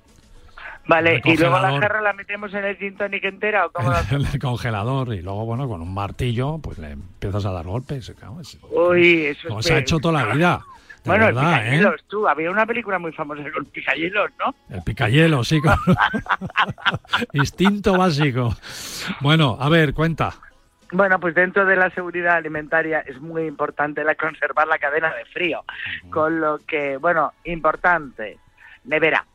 [0.88, 4.26] Vale, y luego la jarra la metemos en el gin tonic entera o cómo En
[4.26, 8.14] el congelador y luego, bueno, con un martillo, pues le empiezas a dar golpes.
[8.72, 10.62] Uy, eso Como se ha hecho toda la vida.
[11.06, 11.90] bueno, verdad, el ¿eh?
[12.08, 14.56] tú, había una película muy famosa con picayelos, ¿no?
[14.76, 15.62] El picayelo, sí.
[17.34, 18.56] Instinto básico.
[19.22, 20.34] Bueno, a ver, cuenta.
[20.92, 25.24] Bueno, pues dentro de la seguridad alimentaria es muy importante la conservar la cadena de
[25.26, 25.64] frío,
[26.10, 28.38] con lo que, bueno, importante,
[28.84, 29.26] nevera.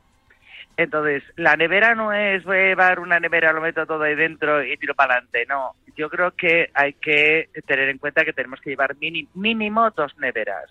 [0.76, 4.62] Entonces, la nevera no es voy a llevar una nevera, lo meto todo ahí dentro
[4.62, 5.46] y tiro para adelante.
[5.48, 8.94] No, yo creo que hay que tener en cuenta que tenemos que llevar
[9.34, 10.70] mínimo dos neveras.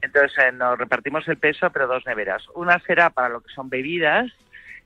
[0.00, 2.42] Entonces, eh, nos repartimos el peso, pero dos neveras.
[2.54, 4.32] Una será para lo que son bebidas,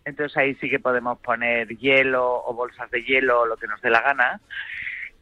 [0.05, 3.81] entonces ahí sí que podemos poner hielo o bolsas de hielo o lo que nos
[3.81, 4.41] dé la gana.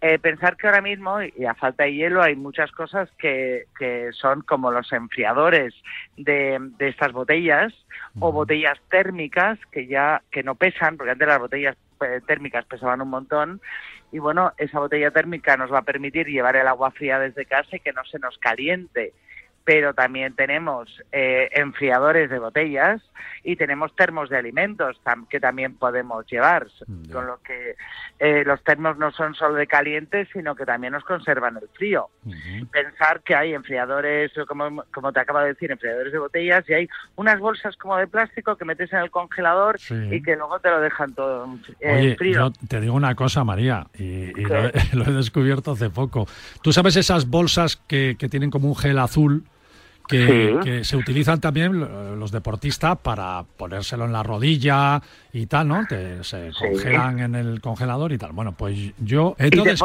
[0.02, 4.10] Eh, pensar que ahora mismo, y a falta de hielo, hay muchas cosas que, que
[4.12, 5.74] son como los enfriadores
[6.18, 7.72] de, de estas botellas
[8.20, 13.00] o botellas térmicas que ya que no pesan, porque antes las botellas eh, térmicas pesaban
[13.00, 13.60] un montón.
[14.12, 17.76] Y bueno, esa botella térmica nos va a permitir llevar el agua fría desde casa
[17.76, 19.12] y que no se nos caliente
[19.66, 23.02] pero también tenemos eh, enfriadores de botellas
[23.42, 24.96] y tenemos termos de alimentos
[25.28, 26.68] que también podemos llevar,
[27.12, 27.74] con lo que
[28.20, 32.10] eh, los termos no son solo de caliente, sino que también nos conservan el frío.
[32.70, 36.88] Pensar que hay enfriadores, como, como te acabo de decir, enfriadores de botellas y hay
[37.16, 39.80] unas bolsas como de plástico que metes en el congelador
[40.12, 41.48] y que luego te lo dejan todo
[41.80, 42.38] eh, frío.
[42.38, 44.30] Yo te digo una cosa, María, y,
[44.92, 46.28] lo, he, descubierto hace poco.
[46.62, 49.44] ¿Tú sabes esas bolsas que, que tienen como un gel azul?
[50.06, 51.80] Que, se utilizan también
[52.18, 55.02] los deportistas para ponérselo en la rodilla
[55.32, 55.86] y tal, ¿no?
[55.86, 58.32] Que se congelan en el congelador y tal.
[58.32, 59.80] Bueno, pues yo entonces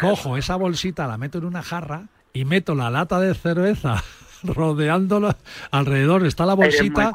[0.00, 4.02] cojo, esa bolsita, la meto en una jarra y meto la lata de cerveza
[4.42, 5.36] rodeándola
[5.70, 7.12] alrededor está la bolsita.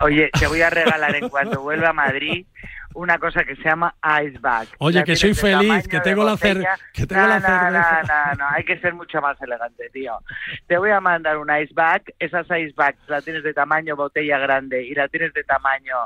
[0.00, 2.46] Oye, te voy a regalar en cuanto vuelva a Madrid
[2.94, 4.68] una cosa que se llama ice bag.
[4.78, 6.78] Oye, que soy feliz, que tengo, la, cerveza.
[6.98, 10.18] No, no, no, hay que ser mucho más elegante, tío.
[10.66, 12.02] Te voy a mandar un ice bag.
[12.18, 15.96] Esas ice bags la tienes de tamaño botella grande y la tienes de tamaño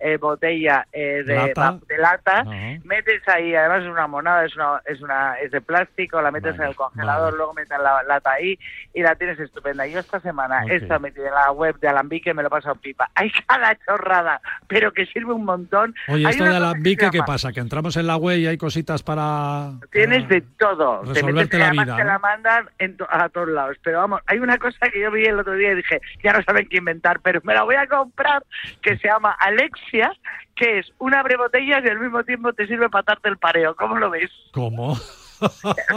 [0.00, 2.44] eh, botella eh, de lata.
[2.84, 6.56] Metes ahí, además es una monada, es una, es una es de plástico, la metes
[6.56, 8.58] en el congelador, luego metes la lata ahí
[8.92, 9.86] y la tienes estupenda.
[9.86, 10.76] Yo esta semana okay.
[10.76, 13.10] esta metida en la web de Alambique me lo he pasado pipa.
[13.14, 15.94] Hay cada chorrada, pero que sirve un montón.
[16.08, 17.52] Oye, esto de Alambique, ¿qué pasa?
[17.52, 19.72] Que entramos en la web y hay cositas para...
[19.90, 21.02] Tienes de todo.
[21.02, 21.96] Resolverte la vida.
[21.96, 22.68] Te la mandan
[23.08, 23.76] a todos lados.
[23.82, 26.42] Pero vamos, hay una cosa que yo vi el otro día y dije, ya no
[26.42, 28.44] saben qué inventar, pero me la voy a comprar,
[28.82, 30.12] que se llama Alexia,
[30.54, 33.74] que es una abre botellas y al mismo tiempo te sirve para darte el pareo.
[33.74, 34.30] ¿Cómo lo ves?
[34.52, 34.96] ¿Cómo?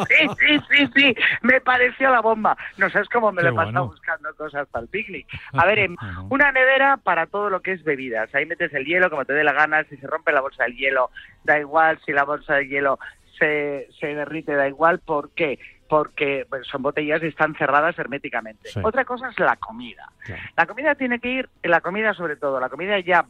[0.08, 2.58] Sí, sí, sí, sí, me pareció la bomba.
[2.78, 5.28] No sabes cómo me lo he pasado buscando cosas para el picnic.
[5.54, 5.90] A ver,
[6.30, 8.34] una nevera para todo lo que es bebidas.
[8.34, 9.84] Ahí metes el hielo como te dé la gana.
[9.86, 11.12] Si se rompe la bolsa del hielo,
[11.44, 12.00] da igual.
[12.06, 13.00] Si la bolsa de hielo
[13.38, 15.00] se, se derrite, da igual.
[15.00, 15.60] ¿Por qué?
[15.88, 18.70] porque son botellas y están cerradas herméticamente.
[18.84, 20.12] Otra cosa es la comida.
[20.56, 23.26] La comida tiene que ir, la comida sobre todo, la comida ya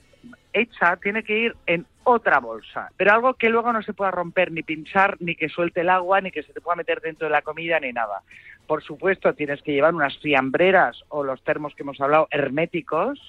[0.53, 4.51] hecha tiene que ir en otra bolsa, pero algo que luego no se pueda romper
[4.51, 7.32] ni pinchar, ni que suelte el agua, ni que se te pueda meter dentro de
[7.32, 8.22] la comida, ni nada.
[8.65, 13.20] Por supuesto, tienes que llevar unas fiambreras o los termos que hemos hablado herméticos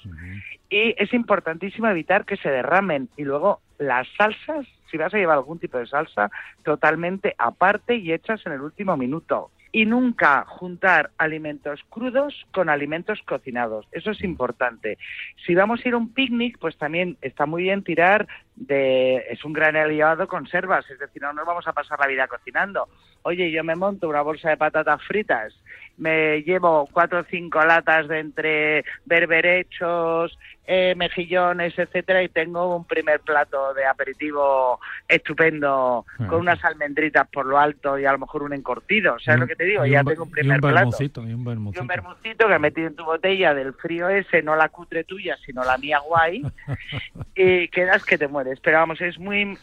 [0.69, 3.09] y es importantísimo evitar que se derramen.
[3.15, 6.29] Y luego las salsas, si vas a llevar algún tipo de salsa,
[6.63, 13.19] totalmente aparte y hechas en el último minuto y nunca juntar alimentos crudos con alimentos
[13.25, 13.85] cocinados.
[13.91, 14.97] Eso es importante.
[15.45, 19.17] Si vamos a ir a un picnic, pues también está muy bien tirar de...
[19.29, 22.89] es un gran aliado conservas, es decir, no nos vamos a pasar la vida cocinando.
[23.21, 25.53] Oye, yo me monto una bolsa de patatas fritas,
[25.99, 32.85] me llevo cuatro o cinco latas de entre berberechos, eh, mejillones, etcétera, y tengo un
[32.85, 38.43] primer plato de aperitivo estupendo con unas almendritas por lo alto y a lo mejor
[38.43, 39.19] un encortido.
[39.19, 39.85] ¿Sabes lo que te digo?
[39.85, 40.95] Ya tengo un primer plato.
[41.01, 41.79] Y un bermucito.
[41.79, 45.03] Y un bermucito que he metido en tu botella del frío ese, no la cutre
[45.03, 46.43] tuya, sino la mía guay,
[47.35, 48.59] y quedas que te mueres.
[48.59, 49.57] Pero vamos, es muy.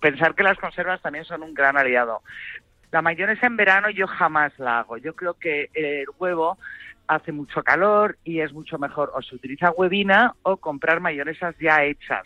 [0.00, 2.22] pensar que las conservas también son un gran aliado.
[2.90, 4.96] La mayonesa en verano yo jamás la hago.
[4.96, 6.58] Yo creo que el huevo
[7.10, 11.82] hace mucho calor y es mucho mejor o se utiliza huevina o comprar mayonesas ya
[11.82, 12.24] hechas,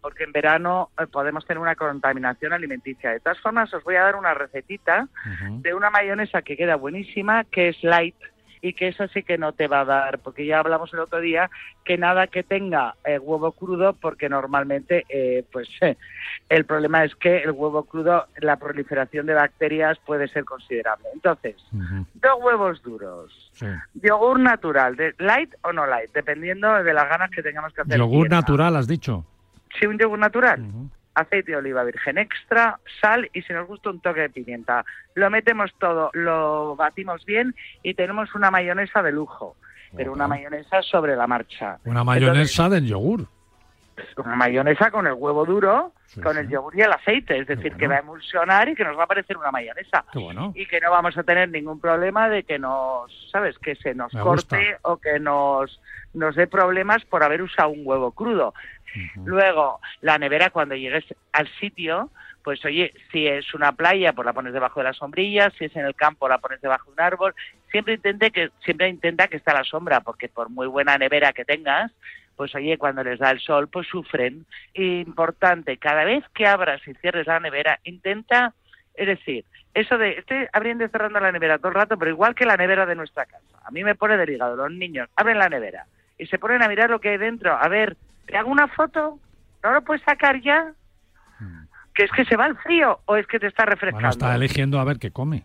[0.00, 3.12] porque en verano eh, podemos tener una contaminación alimenticia.
[3.12, 5.08] De todas formas, os voy a dar una recetita
[5.60, 8.16] de una mayonesa que queda buenísima, que es light,
[8.66, 11.20] y que eso sí que no te va a dar, porque ya hablamos el otro
[11.20, 11.50] día
[11.84, 15.68] que nada que tenga eh, huevo crudo, porque normalmente eh, pues
[16.48, 21.06] el problema es que el huevo crudo, la proliferación de bacterias puede ser considerable.
[21.14, 23.52] Entonces, dos huevos duros,
[23.94, 27.98] yogur natural, de light o no light, dependiendo de las ganas que tengamos que hacer.
[27.98, 29.24] Yogur natural, has dicho.
[29.78, 30.60] Sí, un yogur natural
[31.16, 34.84] aceite de oliva virgen extra, sal y si nos gusta un toque de pimienta.
[35.14, 39.56] Lo metemos todo, lo batimos bien y tenemos una mayonesa de lujo,
[39.96, 41.78] pero una mayonesa sobre la marcha.
[41.84, 43.26] Una mayonesa del yogur.
[44.18, 45.92] Una mayonesa con el huevo duro,
[46.22, 48.98] con el yogur y el aceite, es decir, que va a emulsionar y que nos
[48.98, 50.04] va a parecer una mayonesa.
[50.54, 53.58] Y que no vamos a tener ningún problema de que nos, ¿sabes?
[53.58, 55.80] Que se nos corte o que nos,
[56.12, 58.52] nos dé problemas por haber usado un huevo crudo.
[59.24, 62.10] Luego, la nevera cuando llegues al sitio,
[62.42, 65.74] pues oye, si es una playa, pues la pones debajo de la sombrilla, si es
[65.74, 67.34] en el campo, la pones debajo de un árbol.
[67.70, 71.32] Siempre intente que siempre intenta que esté a la sombra, porque por muy buena nevera
[71.32, 71.92] que tengas,
[72.36, 74.46] pues oye, cuando les da el sol, pues sufren.
[74.74, 78.54] Importante, cada vez que abras y cierres la nevera, intenta,
[78.94, 79.44] es decir,
[79.74, 82.56] eso de, estoy abriendo y cerrando la nevera todo el rato, pero igual que la
[82.56, 83.58] nevera de nuestra casa.
[83.64, 85.86] A mí me pone del hígado, los niños abren la nevera
[86.16, 89.18] y se ponen a mirar lo que hay dentro, a ver ¿te hago una foto?
[89.62, 90.72] ¿No lo puedes sacar ya?
[91.94, 93.96] ¿Que es que se va el frío o es que te está refrescando?
[93.96, 95.44] Bueno, está eligiendo a ver qué come.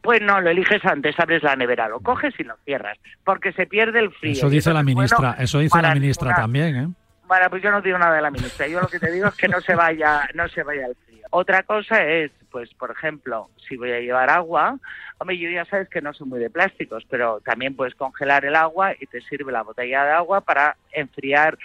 [0.00, 3.66] Pues no, lo eliges antes, abres la nevera, lo coges y lo cierras, porque se
[3.66, 4.32] pierde el frío.
[4.32, 6.88] Eso dice la ministra, eso dice la ministra también, ¿eh?
[7.26, 9.34] Bueno, pues yo no digo nada de la ministra, yo lo que te digo es
[9.34, 11.26] que no se vaya, no se vaya el frío.
[11.30, 14.78] Otra cosa es, pues por ejemplo, si voy a llevar agua,
[15.18, 18.54] hombre, yo ya sabes que no soy muy de plásticos, pero también puedes congelar el
[18.54, 21.58] agua y te sirve la botella de agua para enfriar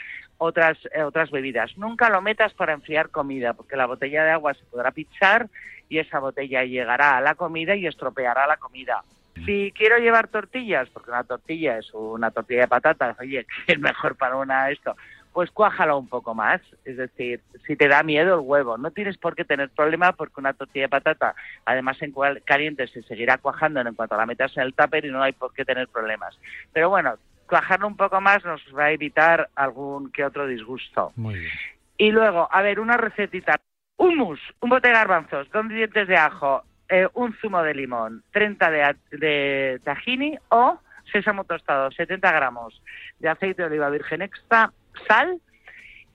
[0.43, 1.77] otras, eh, otras bebidas.
[1.77, 5.47] Nunca lo metas para enfriar comida, porque la botella de agua se podrá pinchar
[5.87, 9.03] y esa botella llegará a la comida y estropeará la comida.
[9.45, 13.79] Si quiero llevar tortillas, porque una tortilla es una tortilla de patatas, oye, que es
[13.79, 14.95] mejor para una esto,
[15.31, 16.59] pues cuájalo un poco más.
[16.85, 20.39] Es decir, si te da miedo el huevo, no tienes por qué tener problema porque
[20.39, 21.35] una tortilla de patata,
[21.65, 22.15] además en
[22.45, 25.53] caliente, se seguirá cuajando en cuanto la metas en el tupper y no hay por
[25.53, 26.35] qué tener problemas.
[26.73, 27.15] Pero bueno,
[27.51, 31.11] cuajarlo un poco más nos va a evitar algún que otro disgusto.
[31.17, 31.51] Muy bien.
[31.97, 33.59] Y luego, a ver, una recetita.
[33.97, 38.71] Hummus, un bote de garbanzos, dos dientes de ajo, eh, un zumo de limón, 30
[38.71, 40.79] de, de tahini o
[41.11, 42.81] sésamo tostado, 70 gramos
[43.19, 44.71] de aceite de oliva virgen extra,
[45.09, 45.41] sal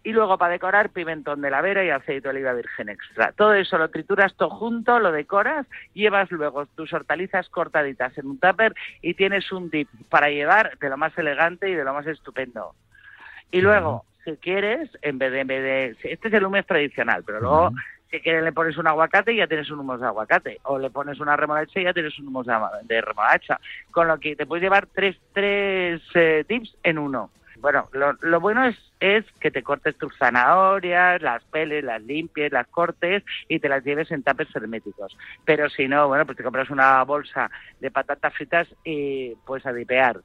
[0.07, 3.33] y luego para decorar pimentón de la vera y aceite de oliva virgen extra.
[3.33, 8.39] Todo eso lo trituras todo junto, lo decoras, llevas luego tus hortalizas cortaditas en un
[8.39, 12.07] tupper y tienes un dip para llevar de lo más elegante y de lo más
[12.07, 12.77] estupendo.
[13.51, 17.25] Y luego, si quieres, en vez de, en vez de este es el humus tradicional,
[17.27, 17.73] pero luego
[18.09, 20.91] si quieres le pones un aguacate y ya tienes un humus de aguacate, o le
[20.91, 22.47] pones una remolacha y ya tienes un humus
[22.85, 23.59] de, remolacha,
[23.91, 27.31] con lo que te puedes llevar tres, tres eh, dips en uno.
[27.67, 27.89] Bueno,
[28.21, 33.25] lo, bueno es, es que te cortes tus zanahorias, las peles, las limpies, las cortes
[33.49, 35.19] y te las lleves en tapes herméticos.
[35.45, 37.51] Pero si no, bueno, pues te compras una bolsa
[37.81, 40.21] de patatas fritas y pues a dipear.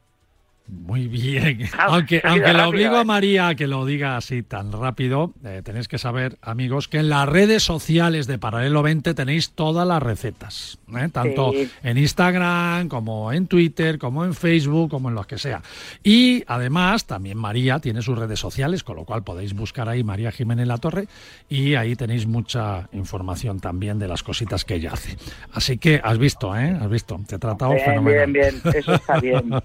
[0.68, 1.70] Muy bien.
[1.78, 3.06] aunque aunque le obligo a ¿eh?
[3.06, 7.10] María a que lo diga así tan rápido, eh, tenéis que saber, amigos, que en
[7.10, 10.80] las redes sociales de Paralelo 20 tenéis todas las recetas.
[10.96, 11.10] ¿eh?
[11.12, 11.52] Tanto
[11.84, 15.62] en Instagram, como en Twitter, como en Facebook, como en los que sea.
[16.04, 20.32] Y además, también María tiene sus redes sociales, con lo cual podéis buscar ahí María
[20.32, 21.08] Jiménez La Torre
[21.50, 25.18] y ahí tenéis mucha información también de las cositas que ella hace.
[25.52, 26.78] Así que has visto, ¿eh?
[26.80, 27.20] Has visto.
[27.28, 28.32] Te he tratado fenomenal.
[28.32, 29.52] Bien, bien, eso está bien.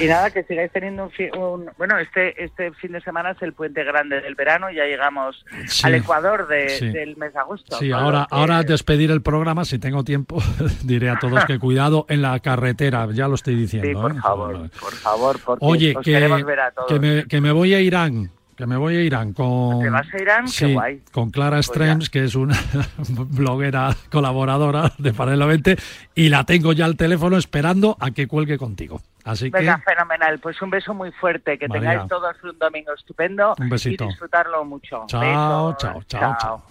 [0.00, 3.84] Y nada, que sigáis teniendo un, bueno este este fin de semana es el puente
[3.84, 5.44] grande del verano ya llegamos
[5.82, 10.42] al Ecuador del mes de agosto sí ahora ahora despedir el programa si tengo tiempo
[10.84, 14.20] diré a todos que cuidado en la carretera ya lo estoy diciendo sí, por ¿eh?
[14.20, 18.96] favor por favor porque oye que, me, que me voy a Irán que me voy
[18.96, 19.80] a Irán con.
[19.80, 20.48] ¿Te vas a Irán?
[20.48, 21.02] Sí, guay.
[21.12, 22.58] con Clara pues Strems, que es una
[23.08, 25.76] bloguera colaboradora de Paralelo 20,
[26.14, 29.02] y la tengo ya al teléfono esperando a que cuelgue contigo.
[29.26, 30.38] Así Venga, fenomenal.
[30.38, 31.58] Pues un beso muy fuerte.
[31.58, 33.56] Que tengáis todos un domingo estupendo.
[33.58, 34.04] Un besito.
[34.04, 35.04] Y disfrutarlo mucho.
[35.08, 36.36] chao, chao, chao.
[36.40, 36.62] chao.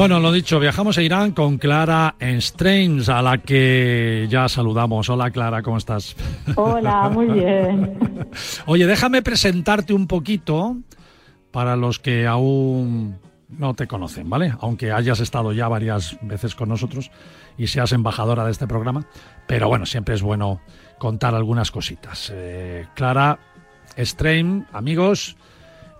[0.00, 5.10] Bueno, lo dicho, viajamos a Irán con Clara Strains, a la que ya saludamos.
[5.10, 6.16] Hola Clara, ¿cómo estás?
[6.56, 7.98] Hola, muy bien.
[8.64, 10.78] Oye, déjame presentarte un poquito
[11.50, 13.18] para los que aún
[13.50, 14.54] no te conocen, ¿vale?
[14.60, 17.10] Aunque hayas estado ya varias veces con nosotros
[17.58, 19.06] y seas embajadora de este programa,
[19.46, 20.62] pero bueno, siempre es bueno
[20.98, 22.32] contar algunas cositas.
[22.34, 23.38] Eh, Clara
[23.98, 25.36] Strain, amigos,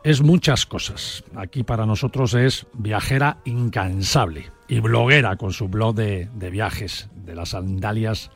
[0.03, 1.25] es muchas cosas.
[1.37, 7.51] Aquí para nosotros es viajera incansable y bloguera con su blog de, viajes, de las
[7.51, 8.31] sandalias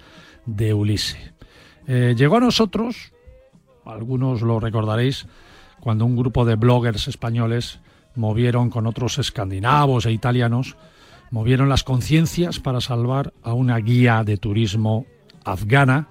[0.46, 1.34] de Ulisse.
[1.86, 3.12] Eh, llegó a nosotros,
[3.84, 5.26] algunos lo recordaréis,
[5.80, 7.80] cuando un grupo de bloggers españoles
[8.14, 10.76] movieron con otros escandinavos e italianos,
[11.30, 15.06] movieron las conciencias para salvar a una guía de turismo
[15.44, 16.08] afgana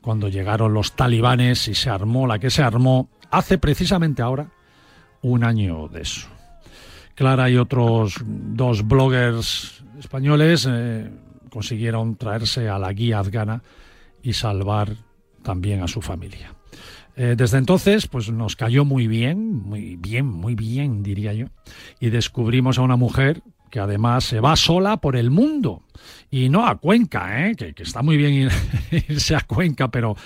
[0.00, 4.48] cuando llegaron los talibanes y se armó la que se armó hace precisamente ahora
[5.24, 6.28] un año de eso.
[7.14, 11.10] Clara y otros dos bloggers españoles eh,
[11.50, 13.62] consiguieron traerse a la guía afgana
[14.22, 14.96] y salvar
[15.42, 16.54] también a su familia.
[17.16, 21.46] Eh, desde entonces, pues nos cayó muy bien, muy bien, muy bien, diría yo,
[22.00, 25.84] y descubrimos a una mujer que además se va sola por el mundo
[26.30, 27.54] y no a Cuenca, ¿eh?
[27.56, 28.50] que, que, está muy bien
[29.08, 30.16] irse a Cuenca, pero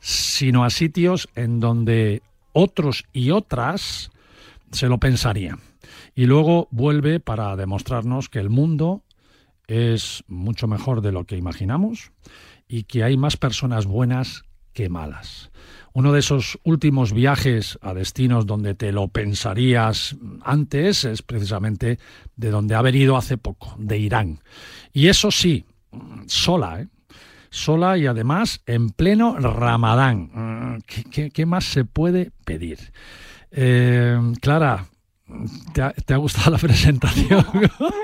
[0.00, 4.10] sino a sitios en donde otros y otras
[4.72, 5.58] se lo pensaría.
[6.14, 9.04] Y luego vuelve para demostrarnos que el mundo
[9.66, 12.12] es mucho mejor de lo que imaginamos
[12.66, 15.50] y que hay más personas buenas que malas.
[15.92, 21.98] Uno de esos últimos viajes a destinos donde te lo pensarías antes es precisamente
[22.36, 24.40] de donde ha venido hace poco, de Irán.
[24.92, 25.64] Y eso sí,
[26.26, 26.88] sola, ¿eh?
[27.50, 30.82] sola y además en pleno ramadán.
[30.86, 32.78] qué más se puede pedir?
[33.50, 34.86] Eh, Clara,
[35.72, 37.44] ¿te ha, gustado la presentación?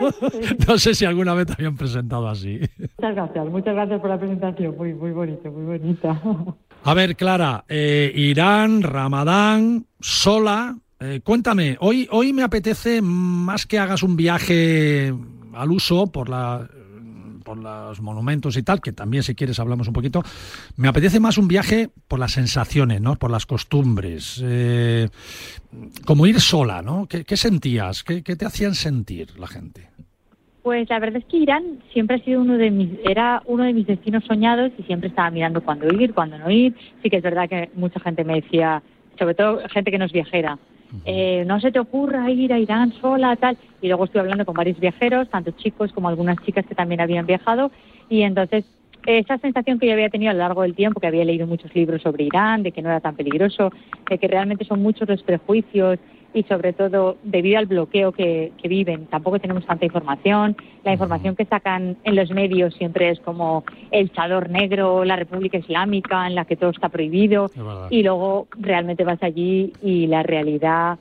[0.68, 2.60] no sé si alguna vez te habían presentado así.
[2.78, 6.20] Muchas gracias, muchas gracias por la presentación, muy, muy bonito, muy bonita.
[6.84, 10.76] A ver, Clara, eh, Irán, Ramadán, sola.
[11.00, 15.14] Eh, cuéntame, hoy, hoy me apetece más que hagas un viaje
[15.54, 16.68] al uso por la
[17.44, 20.22] por los monumentos y tal, que también si quieres hablamos un poquito.
[20.76, 23.14] Me apetece más un viaje por las sensaciones, ¿no?
[23.16, 24.42] Por las costumbres.
[24.44, 25.08] Eh,
[26.04, 27.06] como ir sola, ¿no?
[27.06, 28.02] ¿Qué, sentías?
[28.02, 29.88] ¿Qué, te hacían sentir la gente?
[30.62, 33.74] Pues la verdad es que Irán siempre ha sido uno de mis, era uno de
[33.74, 36.74] mis destinos soñados y siempre estaba mirando cuándo ir, cuándo no ir.
[37.02, 38.82] Sí que es verdad que mucha gente me decía,
[39.18, 40.58] sobre todo gente que no es viajera,
[41.04, 43.56] eh, no se te ocurra ir a Irán sola, tal.
[43.80, 47.26] Y luego estuve hablando con varios viajeros, tanto chicos como algunas chicas que también habían
[47.26, 47.70] viajado.
[48.08, 48.64] Y entonces,
[49.06, 51.74] esa sensación que yo había tenido a lo largo del tiempo, que había leído muchos
[51.74, 53.70] libros sobre Irán, de que no era tan peligroso,
[54.08, 55.98] de que realmente son muchos los prejuicios
[56.34, 60.56] y sobre todo debido al bloqueo que, viven, tampoco tenemos tanta información.
[60.82, 65.58] La información que sacan en los medios siempre es como el chador negro, la República
[65.58, 67.50] Islámica, en la que todo está prohibido.
[67.88, 70.98] Y luego realmente vas allí y la realidad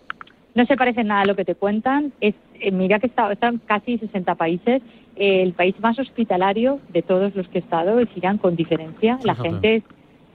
[0.55, 2.13] no se parece nada a lo que te cuentan.
[2.21, 4.83] Es, eh, mira que está, están casi 60 países.
[5.15, 9.17] el país más hospitalario de todos los que he estado es Irán, con diferencia.
[9.23, 9.83] La gente es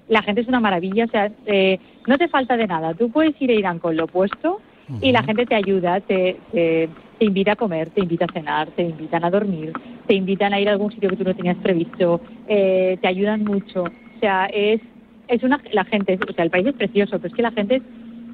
[0.08, 2.94] la gente es una maravilla, o sea, eh, no te falta de nada.
[2.94, 4.60] Tú puedes ir a Irán con lo opuesto
[5.00, 6.88] y la gente te ayuda, te, te,
[7.20, 9.72] invita a comer, te invita a cenar, te invitan a dormir,
[10.06, 13.44] te invitan a ir a algún sitio que tú no tenías previsto, eh, te ayudan
[13.44, 13.84] mucho.
[13.84, 14.80] O sea, es,
[15.28, 17.82] es una, la gente, o sea, el país es precioso, pero es que la gente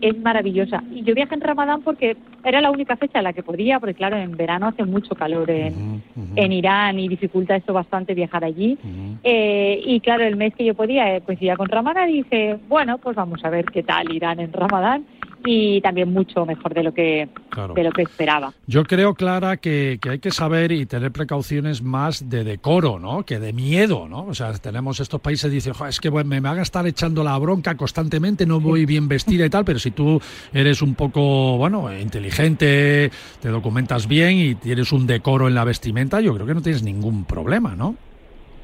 [0.00, 0.82] es, maravillosa.
[0.92, 3.94] Y yo viajé en Ramadán porque era la única fecha en la que podía, porque
[3.94, 6.02] claro, en verano hace mucho calor en,
[6.36, 8.76] en Irán y dificulta esto bastante viajar allí.
[9.22, 12.98] eh, y claro, el mes que yo podía eh, coincidía con Ramadán y dije, bueno,
[12.98, 15.07] pues vamos a ver qué tal Irán en Ramadán
[15.45, 17.28] y también mucho mejor de lo que
[17.74, 18.53] de lo que esperaba.
[18.66, 23.24] Yo creo, Clara, que, hay que saber y tener precauciones más de decoro, ¿no?
[23.24, 24.24] Que de miedo, ¿no?
[24.24, 27.36] O sea, tenemos estos países que dicen, es que me, van a estar echando la
[27.38, 30.20] bronca constantemente, no voy bien vestida y tal, pero si tú
[30.53, 36.20] eres un poco, bueno, inteligente, te documentas bien y tienes un decoro en la vestimenta,
[36.20, 37.97] yo creo que no tienes ningún problema, ¿no?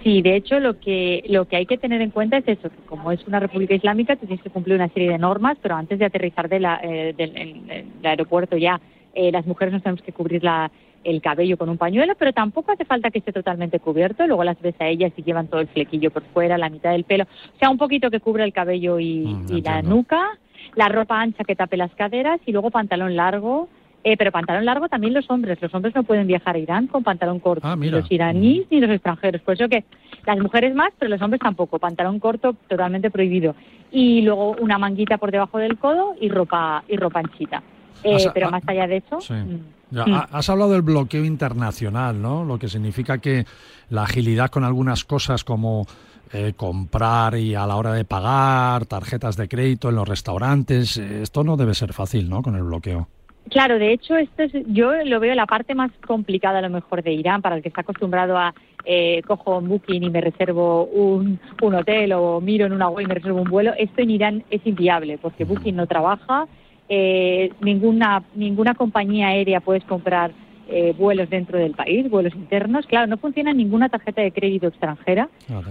[0.02, 2.86] Sí, de hecho lo que lo que hay que tener en cuenta es eso, que
[2.86, 5.98] como es una república islámica, tú tienes que cumplir una serie de normas, pero antes
[5.98, 8.80] de aterrizar de la, eh, del el aeropuerto ya,
[9.14, 10.70] eh, las mujeres nos tenemos que cubrir la,
[11.04, 14.26] el cabello con un pañuelo, pero tampoco hace falta que esté totalmente cubierto.
[14.26, 17.04] Luego las ves a ellas y llevan todo el flequillo por fuera, la mitad del
[17.04, 20.38] pelo, o sea, un poquito que cubra el cabello y, mm, y la nuca,
[20.76, 23.68] la ropa ancha que tape las caderas y luego pantalón largo
[24.02, 25.60] eh, pero pantalón largo también los hombres.
[25.60, 27.66] Los hombres no pueden viajar a Irán con pantalón corto.
[27.66, 29.42] Ah, ni los iraníes ni los extranjeros.
[29.42, 29.84] Por eso que
[30.24, 31.78] las mujeres más, pero los hombres tampoco.
[31.78, 33.54] Pantalón corto totalmente prohibido.
[33.90, 37.62] Y luego una manguita por debajo del codo y ropa y ropa anchita.
[38.02, 39.18] Eh, pero más allá de eso.
[39.34, 40.00] Mm.
[40.32, 42.44] Has hablado del bloqueo internacional, ¿no?
[42.44, 43.44] Lo que significa que
[43.90, 45.86] la agilidad con algunas cosas como
[46.32, 51.44] eh, comprar y a la hora de pagar, tarjetas de crédito en los restaurantes, esto
[51.44, 52.40] no debe ser fácil, ¿no?
[52.40, 53.08] Con el bloqueo.
[53.48, 57.02] Claro, de hecho, esto es, yo lo veo la parte más complicada a lo mejor
[57.02, 60.84] de Irán, para el que está acostumbrado a eh, cojo un booking y me reservo
[60.84, 63.72] un, un hotel o miro en una web y me reservo un vuelo.
[63.76, 66.46] Esto en Irán es inviable porque Booking no trabaja,
[66.88, 70.32] eh, ninguna, ninguna compañía aérea puedes comprar
[70.68, 72.86] eh, vuelos dentro del país, vuelos internos.
[72.86, 75.28] Claro, no funciona ninguna tarjeta de crédito extranjera,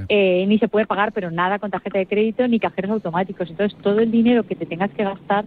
[0.09, 3.49] eh, ni se puede pagar, pero nada con tarjeta de crédito ni cajeros automáticos.
[3.49, 5.45] Entonces, todo el dinero que te tengas que gastar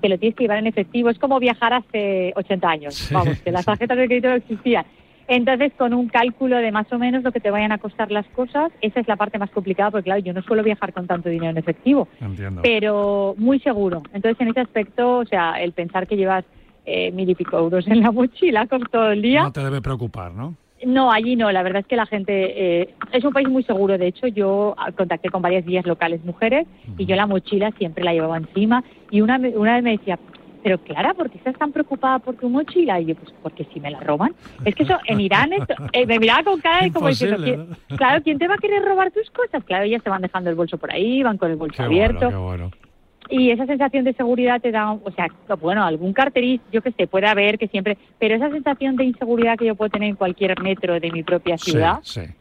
[0.00, 1.10] que lo tienes que llevar en efectivo.
[1.10, 4.84] Es como viajar hace 80 años, vamos, que las tarjetas de crédito no existían.
[5.28, 8.26] Entonces, con un cálculo de más o menos lo que te vayan a costar las
[8.28, 11.28] cosas, esa es la parte más complicada, porque claro, yo no suelo viajar con tanto
[11.28, 12.08] dinero en efectivo,
[12.62, 14.02] pero muy seguro.
[14.14, 16.46] Entonces, en ese aspecto, o sea, el pensar que llevas
[16.86, 19.42] eh, mil y pico euros en la mochila con todo el día...
[19.42, 20.56] No te debe preocupar, ¿no?
[20.86, 21.50] No, allí no.
[21.50, 23.98] La verdad es que la gente eh, es un país muy seguro.
[23.98, 26.66] De hecho, yo contacté con varias guías locales mujeres
[26.96, 28.84] y yo la mochila siempre la llevaba encima.
[29.10, 30.18] Y una, una vez me decía,
[30.62, 33.00] pero Clara, ¿por qué estás tan preocupada por tu mochila?
[33.00, 34.34] Y yo, pues porque si me la roban.
[34.64, 35.50] Es que eso, en Irán,
[35.92, 37.66] eh, me miraba con cara de como diciendo,
[37.96, 39.64] claro, ¿quién te va a querer robar tus cosas?
[39.64, 42.30] Claro, ellas se van dejando el bolso por ahí, van con el bolso abierto.
[42.30, 42.70] bueno
[43.30, 45.28] y esa sensación de seguridad te da, o sea,
[45.60, 49.58] bueno, algún carteriz, yo que sé, puede haber que siempre, pero esa sensación de inseguridad
[49.58, 52.00] que yo puedo tener en cualquier metro de mi propia ciudad,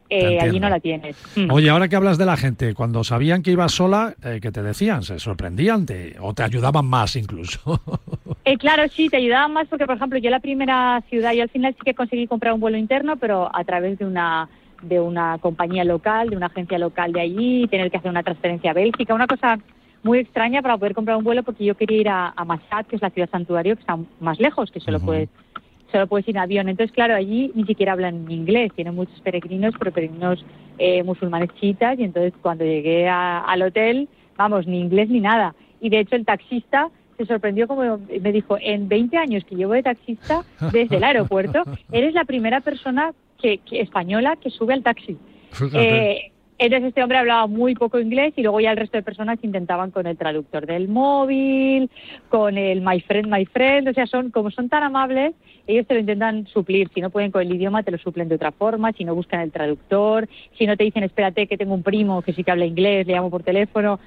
[0.09, 1.17] eh, allí no la tienes.
[1.35, 1.51] Mm.
[1.51, 4.63] Oye, ahora que hablas de la gente, cuando sabían que ibas sola, eh, ¿qué te
[4.63, 5.03] decían?
[5.03, 5.85] ¿Se sorprendían
[6.21, 7.81] o te ayudaban más incluso?
[8.45, 11.49] eh, claro, sí, te ayudaban más porque, por ejemplo, yo la primera ciudad, y al
[11.49, 14.49] final sí que conseguí comprar un vuelo interno, pero a través de una
[14.81, 18.69] de una compañía local, de una agencia local de allí, tener que hacer una transferencia
[18.69, 19.57] a Bélgica, una cosa
[20.03, 23.01] muy extraña para poder comprar un vuelo porque yo quería ir a, a que es
[23.01, 25.29] la ciudad santuario, que está más lejos, que solo puedes
[25.91, 26.69] solo puedes ir en avión.
[26.69, 30.45] Entonces, claro, allí ni siquiera hablan inglés, tienen muchos peregrinos, pero peregrinos
[30.77, 35.55] eh, musulmanes chiitas, y entonces cuando llegué al hotel, vamos, ni inglés ni nada.
[35.79, 39.73] Y de hecho el taxista se sorprendió como me dijo, en 20 años que llevo
[39.73, 44.83] de taxista desde el aeropuerto, eres la primera persona que, que española que sube al
[44.83, 45.17] taxi.
[45.73, 49.37] Eh, entonces este hombre hablaba muy poco inglés y luego ya el resto de personas
[49.43, 51.89] intentaban con el traductor del móvil,
[52.29, 55.35] con el my friend, my friend, o sea, son como son tan amables,
[55.67, 58.35] ellos te lo intentan suplir, si no pueden con el idioma te lo suplen de
[58.35, 60.27] otra forma, si no buscan el traductor,
[60.57, 63.13] si no te dicen espérate que tengo un primo que sí que habla inglés, le
[63.13, 63.99] llamo por teléfono,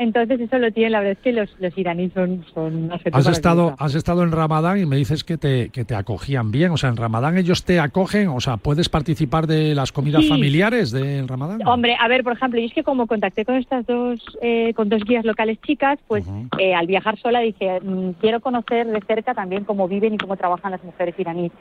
[0.00, 3.74] entonces eso lo tienen, la verdad es que los, los iraníes son, son Has estado,
[3.78, 6.72] has estado en Ramadán y me dices que te, que te acogían bien.
[6.72, 10.28] O sea, en Ramadán ellos te acogen, o sea, ¿puedes participar de las comidas Sí.
[10.28, 11.60] familiares del Ramadán?
[11.66, 14.88] Hombre, a ver, por ejemplo, yo es que como contacté con estas dos, eh, con
[14.88, 16.24] dos guías locales chicas, pues
[16.58, 20.36] eh, al viajar sola dije, mm, quiero conocer de cerca también cómo viven y cómo
[20.36, 21.52] trabajan las mujeres iraníes.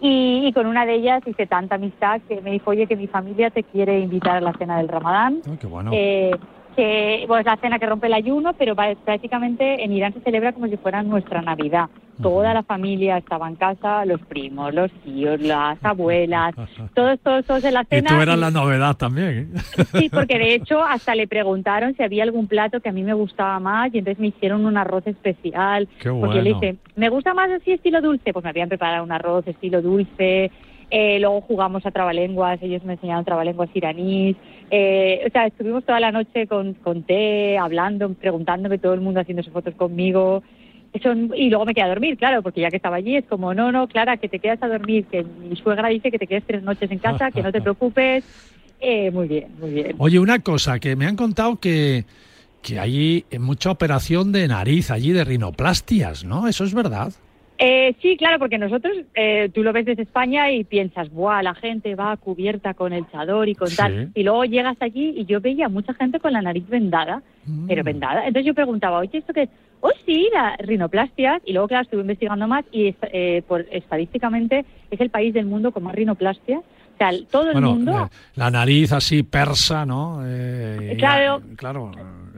[0.00, 3.06] Y, y con una de ellas hice tanta amistad que me dijo, oye, que mi
[3.06, 5.40] familia te quiere invitar a la cena del Ramadán.
[5.48, 5.90] Ah, qué bueno.
[5.94, 6.32] Eh,
[6.76, 10.52] que bueno, es la cena que rompe el ayuno, pero prácticamente en Irán se celebra
[10.52, 11.86] como si fuera nuestra Navidad.
[12.22, 16.54] Toda la familia estaba en casa, los primos, los tíos, las abuelas,
[16.94, 18.08] todos, todos, todos en la y cena.
[18.08, 19.52] tú eras y- la novedad también.
[19.54, 19.84] ¿eh?
[19.98, 23.12] Sí, porque de hecho hasta le preguntaron si había algún plato que a mí me
[23.12, 25.88] gustaba más y entonces me hicieron un arroz especial.
[26.00, 26.60] Qué Porque yo le bueno.
[26.60, 28.32] dije, ¿me gusta más así estilo dulce?
[28.32, 30.50] Pues me habían preparado un arroz estilo dulce.
[30.90, 34.36] Eh, luego jugamos a trabalenguas, ellos me enseñaron trabalenguas iraníes.
[34.70, 39.20] Eh, o sea, estuvimos toda la noche con, con té, hablando, preguntándome, todo el mundo
[39.20, 40.42] haciéndose fotos conmigo.
[41.02, 43.52] Son- y luego me quedé a dormir, claro, porque ya que estaba allí es como,
[43.52, 46.44] no, no, Clara, que te quedas a dormir, que mi suegra dice que te quedes
[46.46, 48.24] tres noches en casa, que no te preocupes.
[48.80, 49.96] Eh, muy bien, muy bien.
[49.98, 52.04] Oye, una cosa, que me han contado que,
[52.62, 56.46] que hay mucha operación de nariz allí, de rinoplastias, ¿no?
[56.48, 57.12] ¿Eso es verdad?
[57.58, 61.42] Eh, sí, claro, porque nosotros, eh, tú lo ves desde España y piensas, ¡buah!
[61.42, 63.76] La gente va cubierta con el chador y con Sí.
[63.76, 64.10] tal.
[64.14, 67.66] Y luego llegas allí y yo veía mucha gente con la nariz vendada, Mm.
[67.66, 68.20] pero vendada.
[68.26, 69.48] Entonces yo preguntaba, oye, ¿esto qué es?
[69.80, 71.40] Oh, sí, la rinoplastia.
[71.46, 75.72] Y luego, claro, estuve investigando más y eh, por, estadísticamente es el país del mundo
[75.72, 76.58] con más rinoplastia.
[76.58, 77.92] O sea, todo el Bueno, mundo...
[77.92, 80.20] la, la nariz así persa, ¿no?
[80.24, 81.42] Eh, Claro.
[81.56, 81.90] claro.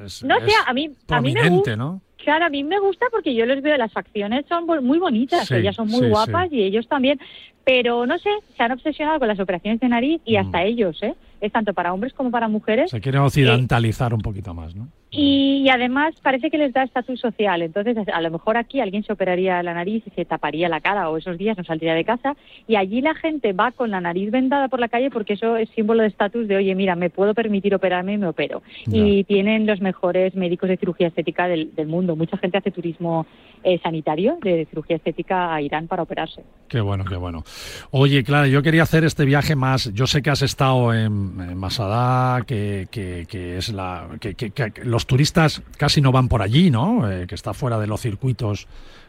[0.04, 1.76] Es, No sé, es a mí, a mí me prominente, gusta.
[1.76, 2.00] ¿no?
[2.22, 5.54] Claro, a mí me gusta porque yo los veo, las facciones son muy bonitas, Sí,
[5.54, 6.56] ellas son muy sí, guapas sí.
[6.56, 7.18] y ellos también,
[7.64, 11.14] pero no sé, se han obsesionado con las operaciones de nariz y hasta ellos, ¿eh?
[11.40, 12.90] Es tanto para hombres como para mujeres.
[12.90, 14.88] Se quiere occidentalizar un poquito más, ¿no?
[15.10, 17.62] Y, y además parece que les da estatus social.
[17.62, 21.08] Entonces, a lo mejor aquí alguien se operaría la nariz y se taparía la cara
[21.08, 22.36] o esos días no saldría de casa.
[22.66, 25.68] Y allí la gente va con la nariz vendada por la calle porque eso es
[25.70, 28.62] símbolo de estatus de, oye, mira, me puedo permitir operarme y me opero.
[28.86, 32.14] Y tienen los mejores médicos de cirugía estética del, del mundo.
[32.14, 33.26] Mucha gente hace turismo
[33.64, 36.44] eh, sanitario de cirugía estética a Irán para operarse.
[36.68, 37.44] Qué bueno, qué bueno.
[37.90, 39.92] Oye, Clara, yo quería hacer este viaje más.
[39.94, 44.08] Yo sé que has estado en Masada, que, que, es la.
[44.20, 47.10] Que, los turistas casi no van por allí, ¿no?
[47.10, 48.66] Eh, que está fuera de los circuitos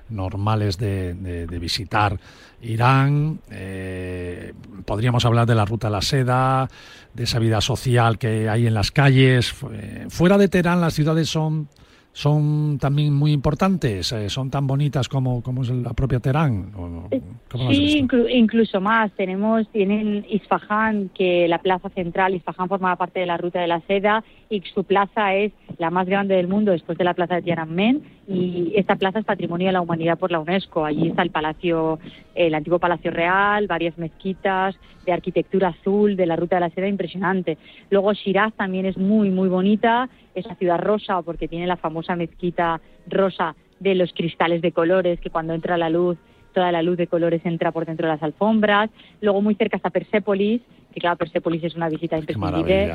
[0.10, 2.20] normales de, visitar
[2.62, 3.40] Irán.
[3.52, 4.54] Eh,
[4.86, 6.68] podríamos hablar de la ruta de la seda,
[7.14, 9.52] de esa vida social que hay en las calles.
[9.52, 11.70] Fu- eh, Fuera de Teherán, las ciudades son
[12.20, 16.74] son también muy importantes, eh, son tan bonitas como, como es la propia Teherán.
[16.76, 17.08] ¿O-
[17.50, 19.10] ¿Cómo lo has Sí, inclu- incluso más.
[19.14, 23.80] Tenemos, tienen Isfahán, que la plaza central, Isfahán formaba parte de la ruta de la
[23.88, 27.42] seda y su plaza es la más grande del mundo después de la plaza de
[27.44, 30.84] Tiananmen y esta plaza es patrimonio de la humanidad por la UNESCO.
[30.84, 32.00] Allí está el palacio,
[32.36, 36.88] el antiguo palacio real, varias mezquitas de arquitectura azul de la ruta de la seda
[36.90, 37.58] impresionante.
[37.90, 42.16] Luego Shiraz también es muy muy bonita, es la ciudad rosa porque tiene la famosa
[42.16, 46.18] mezquita rosa de los cristales de colores que cuando entra la luz
[46.54, 48.90] toda la luz de colores entra por dentro de las alfombras.
[49.22, 50.62] Luego muy cerca está Persépolis,
[50.94, 52.94] que claro, Persépolis es una visita imprescindible.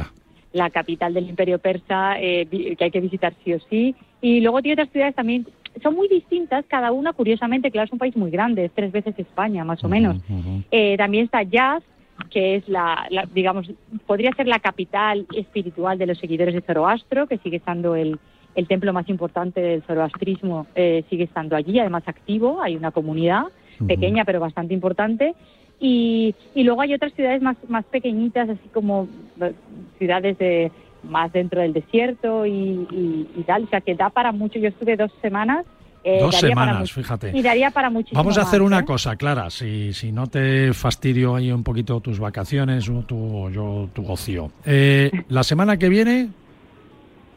[0.53, 3.95] La capital del imperio persa, eh, que hay que visitar sí o sí.
[4.21, 5.47] Y luego tiene otras ciudades también,
[5.83, 9.19] son muy distintas, cada una curiosamente, claro, es un país muy grande, es tres veces
[9.19, 10.23] España, más o menos.
[10.71, 11.83] Eh, también está Yaz,
[12.31, 13.71] que es la, la- digamos,
[14.07, 18.19] podría ser la capital espiritual de los seguidores de Zoroastro, que sigue estando el,
[18.55, 23.45] el templo más importante del zoroastrismo, eh, sigue estando allí, además activo, hay una comunidad
[23.87, 25.35] pequeña pero bastante importante.
[25.81, 29.09] Y, y luego hay otras ciudades más, más pequeñitas, así como
[29.41, 29.53] eh,
[29.99, 30.71] ciudades de
[31.03, 32.51] más dentro del desierto y,
[32.91, 34.59] y- y tal, o sea que da para mucho.
[34.59, 35.67] Yo estuve dos semanas.
[36.05, 37.33] Eh, Dos para semanas, fíjate.
[37.35, 38.85] Y daría para muchísimo Vamos a hacer más, una ¿eh?
[38.85, 43.89] cosa, Clara, si, si no te fastidio ahí un poquito tus vacaciones o tu, yo,
[43.95, 44.53] tu ocio.
[44.67, 46.29] Eh, la semana que viene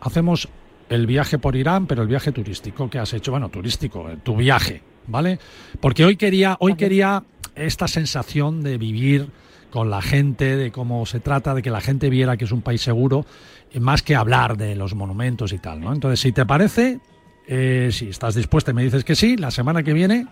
[0.01, 0.49] hacemos
[0.89, 4.81] el viaje por Irán, pero el viaje turístico que has hecho, bueno, turístico, tu viaje,
[5.07, 5.39] ¿vale?
[5.79, 7.23] Porque hoy quería, hoy quería
[7.55, 9.29] esta sensación de vivir
[9.69, 12.61] con la gente, de cómo se trata, de que la gente viera que es un
[12.61, 13.25] país seguro,
[13.73, 15.93] y más que hablar de los monumentos y tal, ¿no?
[15.93, 16.99] Entonces, si te parece,
[17.47, 20.27] eh, si estás dispuesta y me dices que sí, la semana que viene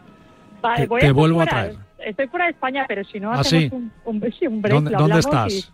[0.61, 1.75] Vale, te- voy te estar vuelvo a traer.
[1.99, 3.69] estoy fuera de España, pero si no ¿Ah, hacemos sí?
[3.71, 5.53] un, un, un break, ¿Dónde- dónde estás?
[5.53, 5.65] y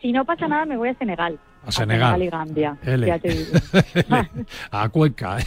[0.00, 1.38] si no pasa nada me voy a Senegal.
[1.64, 2.22] A Senegal.
[2.22, 3.06] y Gambia, L.
[3.06, 3.50] ya te digo.
[4.70, 5.38] a Cuenca.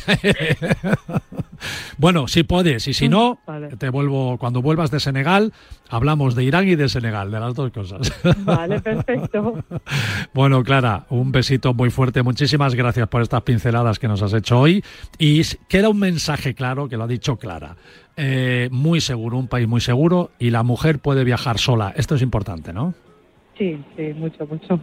[1.98, 3.70] bueno, si puedes, y si no, Vale.
[3.78, 5.52] te vuelvo cuando vuelvas de Senegal,
[5.90, 8.14] hablamos de Irán y de Senegal, de las dos cosas.
[8.40, 9.64] Vale, perfecto.
[10.34, 12.24] bueno, Clara, un besito muy fuerte.
[12.24, 14.84] Muchísimas gracias por estas pinceladas que nos has hecho hoy.
[15.18, 17.76] Y queda un mensaje claro, que lo ha dicho Clara.
[18.18, 21.94] Eh, muy seguro, un país muy seguro, y la mujer puede viajar sola.
[21.98, 22.94] Esto es importante, ¿no?
[23.58, 24.78] Sí, sí, mucho, mucho.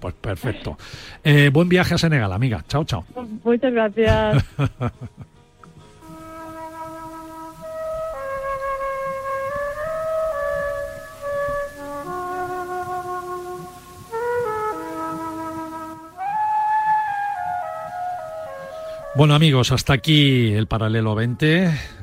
[0.00, 0.76] Pues perfecto.
[1.22, 2.64] Eh, buen viaje a Senegal, amiga.
[2.66, 3.04] Chao, chao.
[3.44, 4.44] Muchas gracias.
[19.14, 21.97] Bueno amigos, hasta aquí el paralelo 20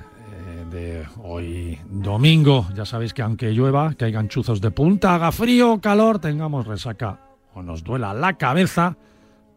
[1.24, 2.68] hoy domingo.
[2.76, 7.20] Ya sabéis que aunque llueva, que hay ganchuzos de punta, haga frío calor, tengamos resaca
[7.54, 8.98] o nos duela la cabeza,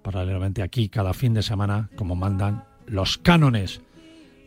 [0.02, 3.82] paralelo 20 aquí cada fin de semana, como mandan los cánones,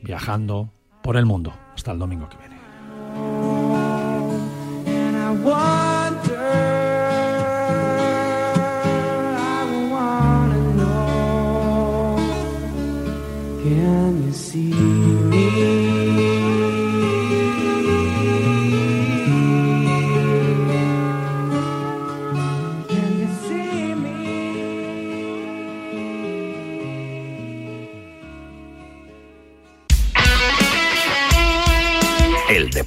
[0.01, 0.71] viajando
[1.03, 1.53] por el mundo.
[1.75, 2.55] Hasta el domingo que viene.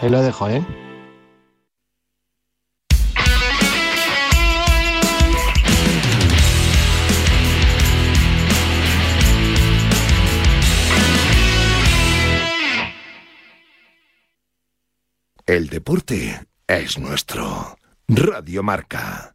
[0.00, 0.64] ahí lo dejo, ¿eh?
[15.46, 17.78] El deporte es nuestro.
[18.06, 19.34] Radio Marca.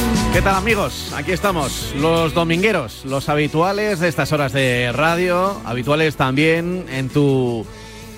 [0.33, 1.11] ¿Qué tal amigos?
[1.13, 7.65] Aquí estamos, los domingueros, los habituales de estas horas de radio, habituales también en tu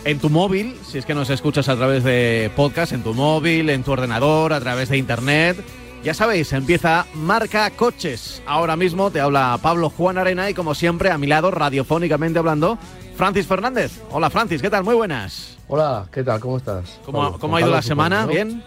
[0.05, 3.71] en tu móvil, si es que nos escuchas a través de podcast, en tu móvil,
[3.71, 5.57] en tu ordenador, a través de internet.
[6.03, 8.43] Ya sabéis, empieza Marca Coches.
[8.45, 12.77] Ahora mismo te habla Pablo Juan Arena y como siempre a mi lado, radiofónicamente hablando,
[13.15, 14.01] Francis Fernández.
[14.11, 14.83] Hola Francis, ¿qué tal?
[14.83, 15.57] Muy buenas.
[15.67, 16.39] Hola, ¿qué tal?
[16.39, 16.99] ¿Cómo estás?
[17.05, 18.27] ¿Cómo, ¿cómo ha ido la semana?
[18.27, 18.61] ¿Bien?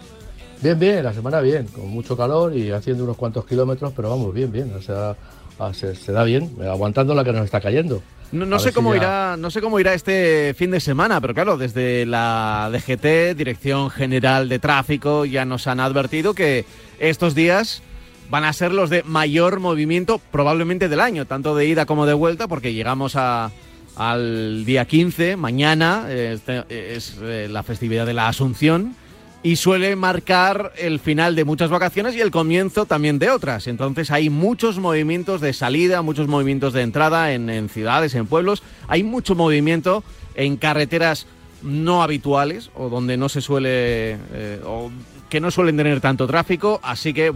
[0.61, 4.33] Bien, bien, la semana bien, con mucho calor y haciendo unos cuantos kilómetros, pero vamos,
[4.33, 5.15] bien, bien, o sea,
[5.59, 8.01] ah, se, se da bien, aguantando la que nos está cayendo.
[8.31, 12.05] No, sé cómo irá, no sé cómo irá este fin de semana, pero claro, desde
[12.05, 16.65] la DGT, Dirección General de Tráfico, ya nos han advertido que
[16.99, 17.81] estos días
[18.29, 22.15] van a ser los de mayor movimiento probablemente del año, tanto de ida como de
[22.15, 23.51] vuelta, porque llegamos a,
[23.95, 28.93] al día 15, mañana, este, es eh, la festividad de la Asunción
[29.43, 33.67] y suele marcar el final de muchas vacaciones y el comienzo también de otras.
[33.67, 38.63] Entonces hay muchos movimientos de salida, muchos movimientos de entrada en, ciudades, en pueblos.
[38.87, 40.03] Hay mucho movimiento
[40.35, 41.27] en carreteras
[41.61, 44.91] no habituales o donde no se suele eh, o
[45.29, 46.79] que no suelen tener tanto tráfico.
[46.83, 47.29] Así que